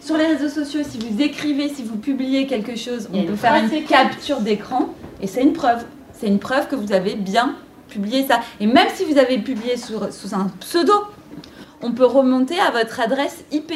[0.00, 3.56] Sur les réseaux sociaux, si vous écrivez, si vous publiez quelque chose, on peut faire
[3.56, 4.88] une capture d'écran
[5.20, 5.84] et c'est une preuve.
[6.12, 7.56] C'est une preuve que vous avez bien
[7.88, 8.40] publié ça.
[8.60, 10.92] Et même si vous avez publié sur- sous un pseudo,
[11.82, 13.72] on peut remonter à votre adresse IP.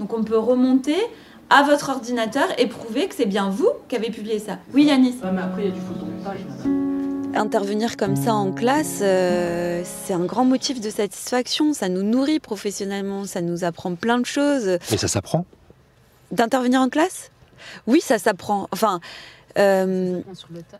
[0.00, 0.96] Donc on peut remonter
[1.50, 4.58] à votre ordinateur et prouver que c'est bien vous qui avez publié ça.
[4.72, 6.40] Oui, Yanis mais après, il y a du photomontage.
[7.34, 11.72] Intervenir comme ça en classe, euh, c'est un grand motif de satisfaction.
[11.72, 14.78] Ça nous nourrit professionnellement, ça nous apprend plein de choses.
[14.90, 15.44] Mais ça s'apprend?
[16.30, 17.30] D'intervenir en classe?
[17.86, 18.68] Oui, ça s'apprend.
[18.70, 19.00] Enfin,
[19.58, 20.20] euh,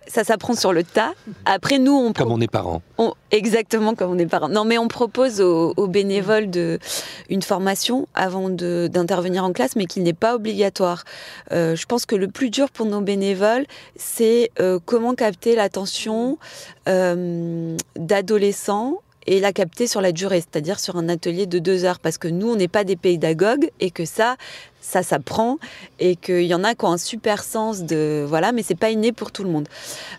[0.06, 1.12] ça s'apprend sur le tas.
[1.44, 2.82] Après, nous, on Comme on est parents.
[2.98, 4.48] on- exactement comme on est parents.
[4.48, 6.78] Non, mais on propose aux, aux bénévoles de,
[7.28, 11.04] une formation avant d'intervenir en classe, mais qui n'est pas obligatoire.
[11.52, 13.66] Euh, je pense que le plus dur pour nos bénévoles,
[13.96, 16.38] c'est euh, comment capter l'attention
[16.88, 21.98] euh, d'adolescents et la capter sur la durée, c'est-à-dire sur un atelier de deux heures,
[21.98, 24.36] parce que nous, on n'est pas des pédagogues et que ça,
[24.84, 25.58] ça s'apprend
[25.98, 28.90] et qu'il y en a qui ont un super sens de voilà, mais c'est pas
[28.90, 29.66] inné pour tout le monde.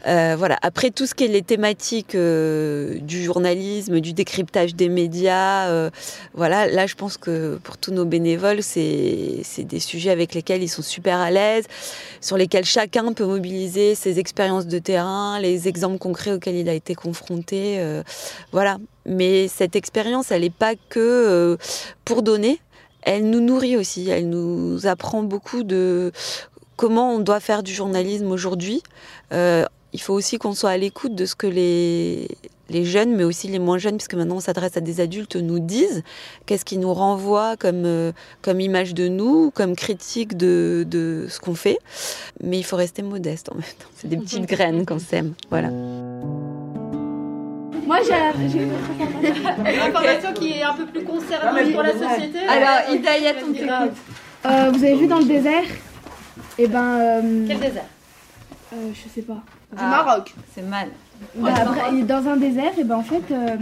[0.08, 0.58] Euh, voilà.
[0.62, 5.90] Après tout ce qui est les thématiques euh, du journalisme, du décryptage des médias, euh,
[6.34, 10.70] voilà, là, je pense que pour tous nos bénévoles, c'est des sujets avec lesquels ils
[10.70, 11.66] sont super à l'aise,
[12.20, 16.74] sur lesquels chacun peut mobiliser ses expériences de terrain, les exemples concrets auxquels il a
[16.74, 17.80] été confronté,
[18.52, 18.78] voilà.
[19.08, 21.58] Mais cette expérience, elle n'est pas que
[22.06, 22.60] pour donner,
[23.06, 26.12] elle nous nourrit aussi, elle nous apprend beaucoup de
[26.76, 28.84] comment on doit faire du journalisme aujourd'hui.
[29.32, 32.28] Euh, il faut aussi qu'on soit à l'écoute de ce que les,
[32.70, 35.60] les jeunes, mais aussi les moins jeunes, puisque maintenant on s'adresse à des adultes, nous
[35.60, 36.04] disent,
[36.46, 41.40] qu'est-ce qui nous renvoie comme, euh, comme image de nous, comme critique de, de ce
[41.40, 41.78] qu'on fait.
[42.44, 43.88] Mais il faut rester modeste en même temps.
[43.96, 45.34] C'est des petites graines qu'on sème.
[45.50, 45.70] Voilà.
[47.86, 52.40] Moi, j'ai une autre information qui est un peu plus concernante pour la société.
[52.48, 53.98] Alors, Hidayat, on t'écoute.
[54.46, 55.64] Euh, vous avez vu dans le désert?
[56.58, 56.84] Eh ben.
[57.00, 57.86] euh, Quel désert?
[58.74, 59.34] euh, Je sais pas.
[59.72, 60.34] Du Ah, Maroc.
[60.54, 60.90] C'est mal.
[61.36, 63.56] Bah, après, dans un désert, et ben en fait, euh,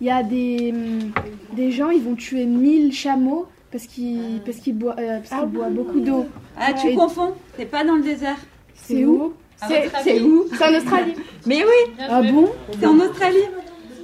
[0.00, 1.10] il y a des, hum,
[1.54, 5.50] des gens, ils vont tuer 1000 chameaux parce qu'ils parce qu'ils boivent, euh, parce qu'ils
[5.50, 6.26] boivent beaucoup d'eau.
[6.58, 8.36] Ah, tu Et- confonds C'est pas dans le désert.
[8.74, 9.32] C'est où?
[9.68, 11.14] C'est où C'est en Australie.
[11.46, 13.44] Mais oui Ah bon C'est en Australie.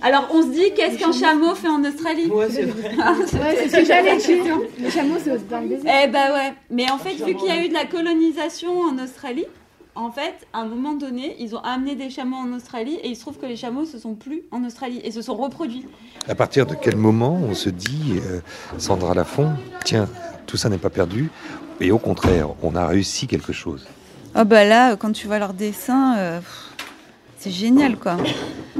[0.01, 2.91] Alors on se dit qu'est-ce qu'un chameau fait en Australie Ouais, c'est vrai.
[2.97, 4.59] Ouais, c'est ce que j'allais dire.
[4.79, 5.93] Les chameaux, c'est dans le désert.
[6.05, 6.53] Eh ben ouais.
[6.71, 9.47] Mais en fait, vu qu'il y a eu de la colonisation en Australie,
[9.97, 13.17] en fait, à un moment donné, ils ont amené des chameaux en Australie et il
[13.17, 15.87] se trouve que les chameaux se sont plus en Australie et se sont reproduits.
[16.29, 18.39] À partir de quel moment on se dit, euh,
[18.79, 19.51] Sandra Lafont,
[19.85, 20.09] tiens,
[20.47, 21.31] tout ça n'est pas perdu,
[21.81, 23.89] et au contraire, on a réussi quelque chose?
[24.41, 26.39] Oh bah là, quand tu vois leurs dessins, euh,
[27.39, 28.17] c'est génial quoi.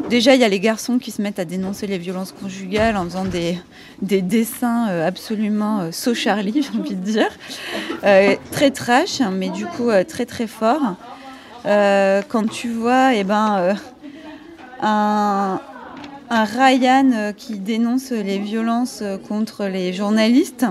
[0.09, 3.03] Déjà, il y a les garçons qui se mettent à dénoncer les violences conjugales en
[3.03, 3.59] faisant des,
[4.01, 7.31] des dessins euh, absolument euh, so Charlie, j'ai envie de dire.
[8.53, 10.95] Très trash, hein, mais du coup très très fort.
[11.65, 13.75] Quand tu vois eh ben,
[14.81, 15.61] un,
[16.31, 20.67] un Ryan qui dénonce les violences contre les journalistes,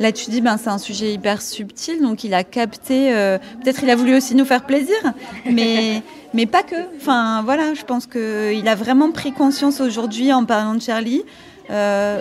[0.00, 3.14] Là, tu dis, ben, c'est un sujet hyper subtil, donc il a capté.
[3.14, 4.96] euh, Peut-être il a voulu aussi nous faire plaisir,
[5.44, 6.02] mais,
[6.34, 6.74] mais pas que.
[6.96, 11.22] Enfin, voilà, je pense qu'il a vraiment pris conscience aujourd'hui, en parlant de Charlie,
[11.68, 12.18] euh,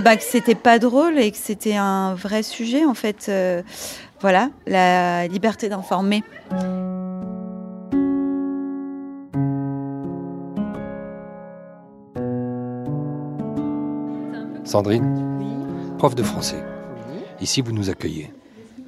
[0.00, 3.26] bah, que c'était pas drôle et que c'était un vrai sujet, en fait.
[3.28, 3.62] Euh,
[4.20, 6.24] voilà, la liberté d'informer.
[14.64, 16.73] Sandrine Prof de français.
[17.44, 18.32] Ici, vous nous accueillez.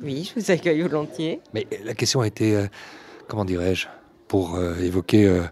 [0.02, 1.40] Oui, je vous accueille volontiers.
[1.52, 2.66] Mais la question a été, euh,
[3.28, 3.86] comment dirais-je,
[4.28, 5.42] pour euh, évoquer euh,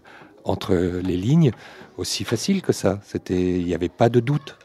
[0.43, 1.51] entre les lignes,
[1.99, 2.99] aussi facile que ça.
[3.05, 4.57] C'était, il n'y avait pas de doute.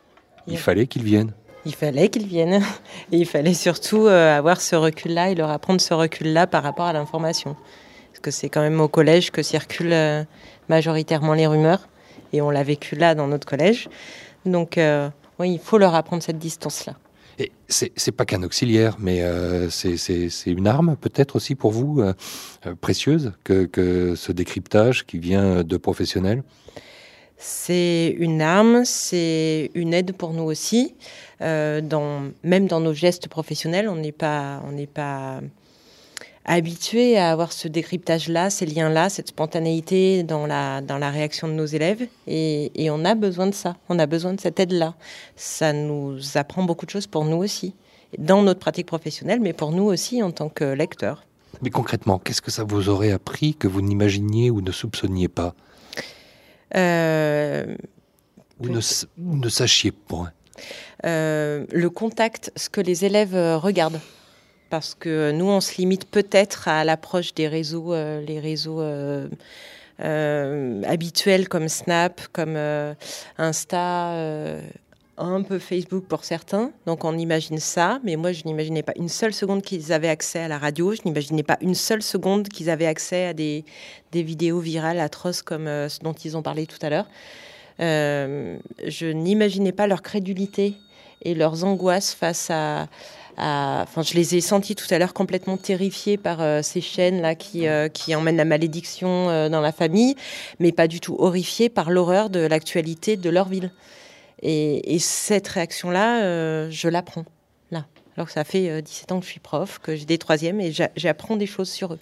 [0.47, 0.63] Il Yeah.
[0.63, 1.33] fallait qu'ils viennent.
[1.67, 2.63] Il fallait qu'ils viennent.
[3.13, 6.95] Et il fallait surtout avoir ce recul-là et leur apprendre ce recul-là par rapport à
[6.95, 7.57] l'information.
[8.11, 10.27] Parce que c'est quand même au collège que circulent
[10.71, 11.91] majoritairement les rumeurs.
[12.33, 13.91] Et on l'a vécu là dans notre collège.
[14.47, 14.81] Donc,
[15.39, 16.95] oui, il faut leur apprendre cette distance-là.
[17.41, 22.13] Et c'est, pas qu'un auxiliaire, mais euh, c'est, une arme peut-être aussi pour vous, euh,
[22.67, 26.43] euh, précieuse, que, ce décryptage qui vient de professionnels?
[27.39, 30.95] C'est une arme, c'est une aide pour nous aussi.
[31.41, 31.89] Même
[32.69, 35.41] dans nos gestes professionnels, on n'est pas, on n'est pas
[36.45, 41.53] habitué à avoir ce décryptage-là, ces liens-là, cette spontanéité dans la, dans la réaction de
[41.53, 42.07] nos élèves.
[42.27, 44.95] Et, et on a besoin de ça, on a besoin de cette aide-là.
[45.37, 47.75] Ça nous apprend beaucoup de choses pour nous aussi,
[48.19, 51.25] dans notre pratique professionnelle, mais pour nous aussi en tant que lecteurs.
[51.63, 55.55] Mais concrètement, qu'est-ce que ça vous aurait appris que vous n'imaginiez ou ne soupçonniez pas?
[56.75, 57.77] Euh,
[58.61, 60.33] Ou ne, ou ne sachiez point?
[61.05, 64.01] Euh, le contact, ce que les élèves euh, regardent.
[64.71, 69.27] Parce que nous, on se limite peut-être à l'approche des réseaux, euh, les réseaux euh,
[70.01, 72.57] euh, habituels comme Snap, comme
[73.37, 74.15] Insta,
[75.19, 76.71] un peu Facebook pour certains.
[76.87, 80.39] Donc on imagine ça, mais moi je n'imaginais pas une seule seconde qu'ils avaient accès
[80.39, 83.65] à la radio, je n'imaginais pas une seule seconde qu'ils avaient accès à des,
[84.13, 87.09] des vidéos virales atroces comme ce dont ils ont parlé tout à l'heure.
[87.81, 90.75] Je n'imaginais pas leur crédulité
[91.23, 92.89] et leurs angoisses face à,
[93.41, 97.21] à- Enfin, je les ai sentis tout à l'heure complètement terrifiés par euh, ces chaînes
[97.21, 100.15] là qui, euh, qui emmènent la malédiction euh, dans la famille,
[100.59, 103.71] mais pas du tout horrifiés par l'horreur de l'actualité de leur ville.
[104.43, 107.25] Et, et cette réaction-là, euh, je l'apprends
[107.71, 107.87] là.
[108.17, 110.61] Alors que ça fait euh, 17 ans que je suis prof, que j'ai des troisièmes
[110.61, 111.99] et j'a- j'apprends des choses sur eux.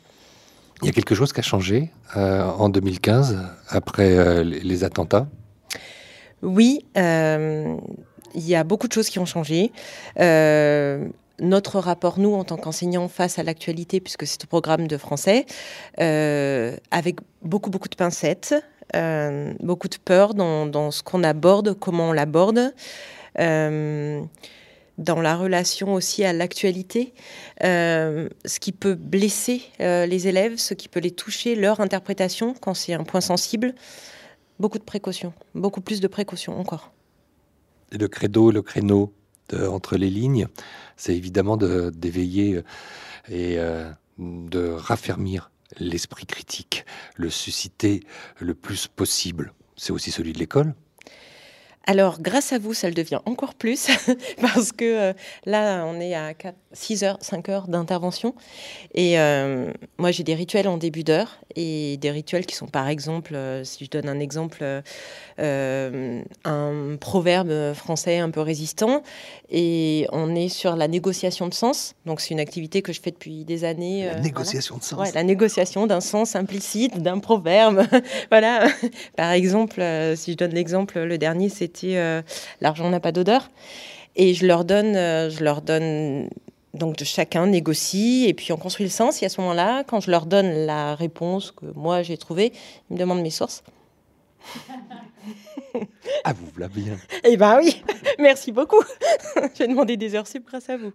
[0.83, 3.37] Il y a quelque chose qui a changé euh, en 2015,
[3.69, 5.27] après euh, les, attentats?
[6.43, 7.75] Oui, euh,
[8.35, 9.73] il y a beaucoup de choses qui ont changé.
[10.21, 11.09] Euh,
[11.41, 15.47] notre rapport, nous, en tant qu'enseignants, face à l'actualité, puisque c'est au programme de français,
[16.01, 18.55] euh, avec beaucoup, beaucoup de pincettes,
[18.97, 22.73] euh, beaucoup de peur dans, dans ce qu'on aborde, comment on l'aborde.
[23.39, 24.21] euh,
[24.99, 27.15] dans la relation aussi à l'actualité,
[27.61, 32.95] ce qui peut blesser les élèves, ce qui peut les toucher, leur interprétation quand c'est
[32.95, 33.77] un point sensible.
[34.59, 36.91] Beaucoup de précautions, beaucoup plus de précautions encore.
[37.93, 39.13] Et le credo, le créneau
[39.51, 40.47] de- entre les lignes,
[40.97, 42.63] c'est évidemment de- d'éveiller euh,
[43.29, 46.85] et euh, de raffermir l'esprit critique,
[47.17, 48.01] le susciter
[48.41, 49.53] le plus possible.
[49.77, 50.75] c'est aussi celui de l'école
[51.89, 53.89] alors, grâce à vous, ça le devient encore plus,
[54.43, 55.13] parce que euh,
[55.47, 58.35] là, on est à 4, 6 heures, 5 heures d'intervention.
[58.95, 62.89] Et euh, moi, j'ai des rituels en début d'heure, et des rituels qui sont, par
[62.89, 64.83] exemple, euh, si je donne un exemple,
[65.39, 69.03] un proverbe français un peu résistant,
[69.49, 71.95] et on est sur la négociation de sens.
[72.05, 74.05] Donc, c'est une activité que je fais depuis des années.
[74.05, 77.87] La négociation de sens ouais, La négociation d'un sens implicite, d'un proverbe.
[78.31, 78.69] voilà.
[79.17, 79.83] par exemple,
[80.17, 82.23] si je donne l'exemple, le dernier, c'était euh,
[82.61, 83.51] l'argent n'a pas d'odeur.
[84.17, 86.29] Et je leur donne, euh, je leur donne
[86.75, 89.23] donc de chacun négocie et puis on construit le sens.
[89.23, 92.53] Et à ce moment-là, quand je leur donne la réponse que moi j'ai trouvée,
[92.91, 93.63] ils me demandent mes sources.
[96.25, 96.97] ah, vous voilà bien.
[97.25, 97.83] Eh ben oui,
[98.19, 98.83] merci beaucoup.
[99.59, 100.93] J'ai demandé des heures sup grâce à vous.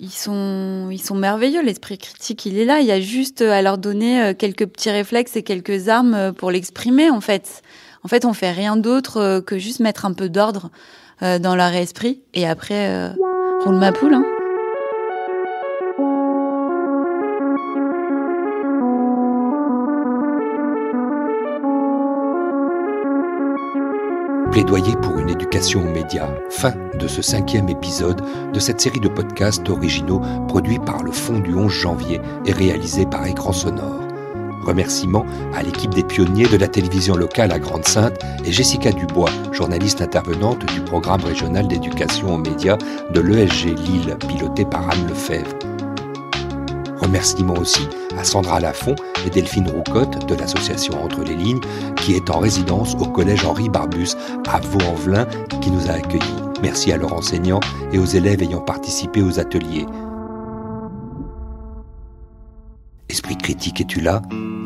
[0.00, 1.62] Ils sont, ils sont merveilleux.
[1.62, 2.80] L'esprit critique, il est là.
[2.80, 6.32] Il y a juste à leur donner euh, quelques petits réflexes et quelques armes euh,
[6.32, 7.62] pour l'exprimer, en fait.
[8.04, 10.70] En fait, on fait rien d'autre euh, que juste mettre un peu d'ordre
[11.20, 12.22] dans leur esprit.
[12.32, 13.10] Et après,
[13.64, 14.14] roule ma poule.
[14.14, 14.37] Hein.
[24.58, 26.28] Plaidoyer pour une éducation aux médias.
[26.50, 28.20] Fin de ce cinquième épisode
[28.52, 33.06] de cette série de podcasts originaux produits par le Fonds du 11 janvier et réalisés
[33.06, 34.02] par Écran Sonore.
[34.64, 40.02] Remerciements à l'équipe des pionniers de la télévision locale à Grande-Sainte et Jessica Dubois, journaliste
[40.02, 42.78] intervenante du programme régional d'éducation aux médias
[43.14, 45.67] de l'ESG Lille, piloté par Anne Lefebvre.
[47.08, 47.88] Remerciements aussi
[48.18, 48.94] à Sandra Lafont
[49.26, 51.62] et Delphine Roucotte de l'association Entre les Lignes,
[51.96, 54.10] qui est en résidence au collège Henri Barbus
[54.46, 55.24] à Vaux-en-Velin,
[55.62, 56.42] qui nous a accueillis.
[56.62, 57.60] Merci à leurs enseignants
[57.94, 59.86] et aux élèves ayant participé aux ateliers.
[63.08, 64.20] Esprit critique es-tu là?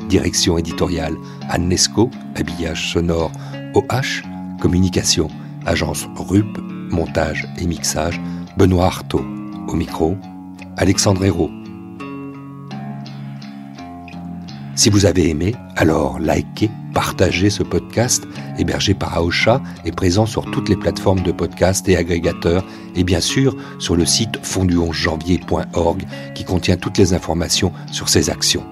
[0.09, 1.15] Direction éditoriale
[1.49, 3.31] Anne Nesco, habillage sonore
[3.75, 4.27] OH,
[4.61, 5.29] communication,
[5.65, 6.59] agence RUP,
[6.91, 8.21] montage et mixage,
[8.57, 9.25] Benoît Artaud,
[9.69, 10.17] au micro,
[10.77, 11.51] Alexandre Hérault.
[14.75, 18.25] Si vous avez aimé, alors likez, partagez ce podcast
[18.59, 22.65] hébergé par Aosha et présent sur toutes les plateformes de podcast et agrégateurs
[22.97, 26.03] et bien sûr sur le site fondu janvierorg
[26.35, 28.65] qui contient toutes les informations sur ces actions.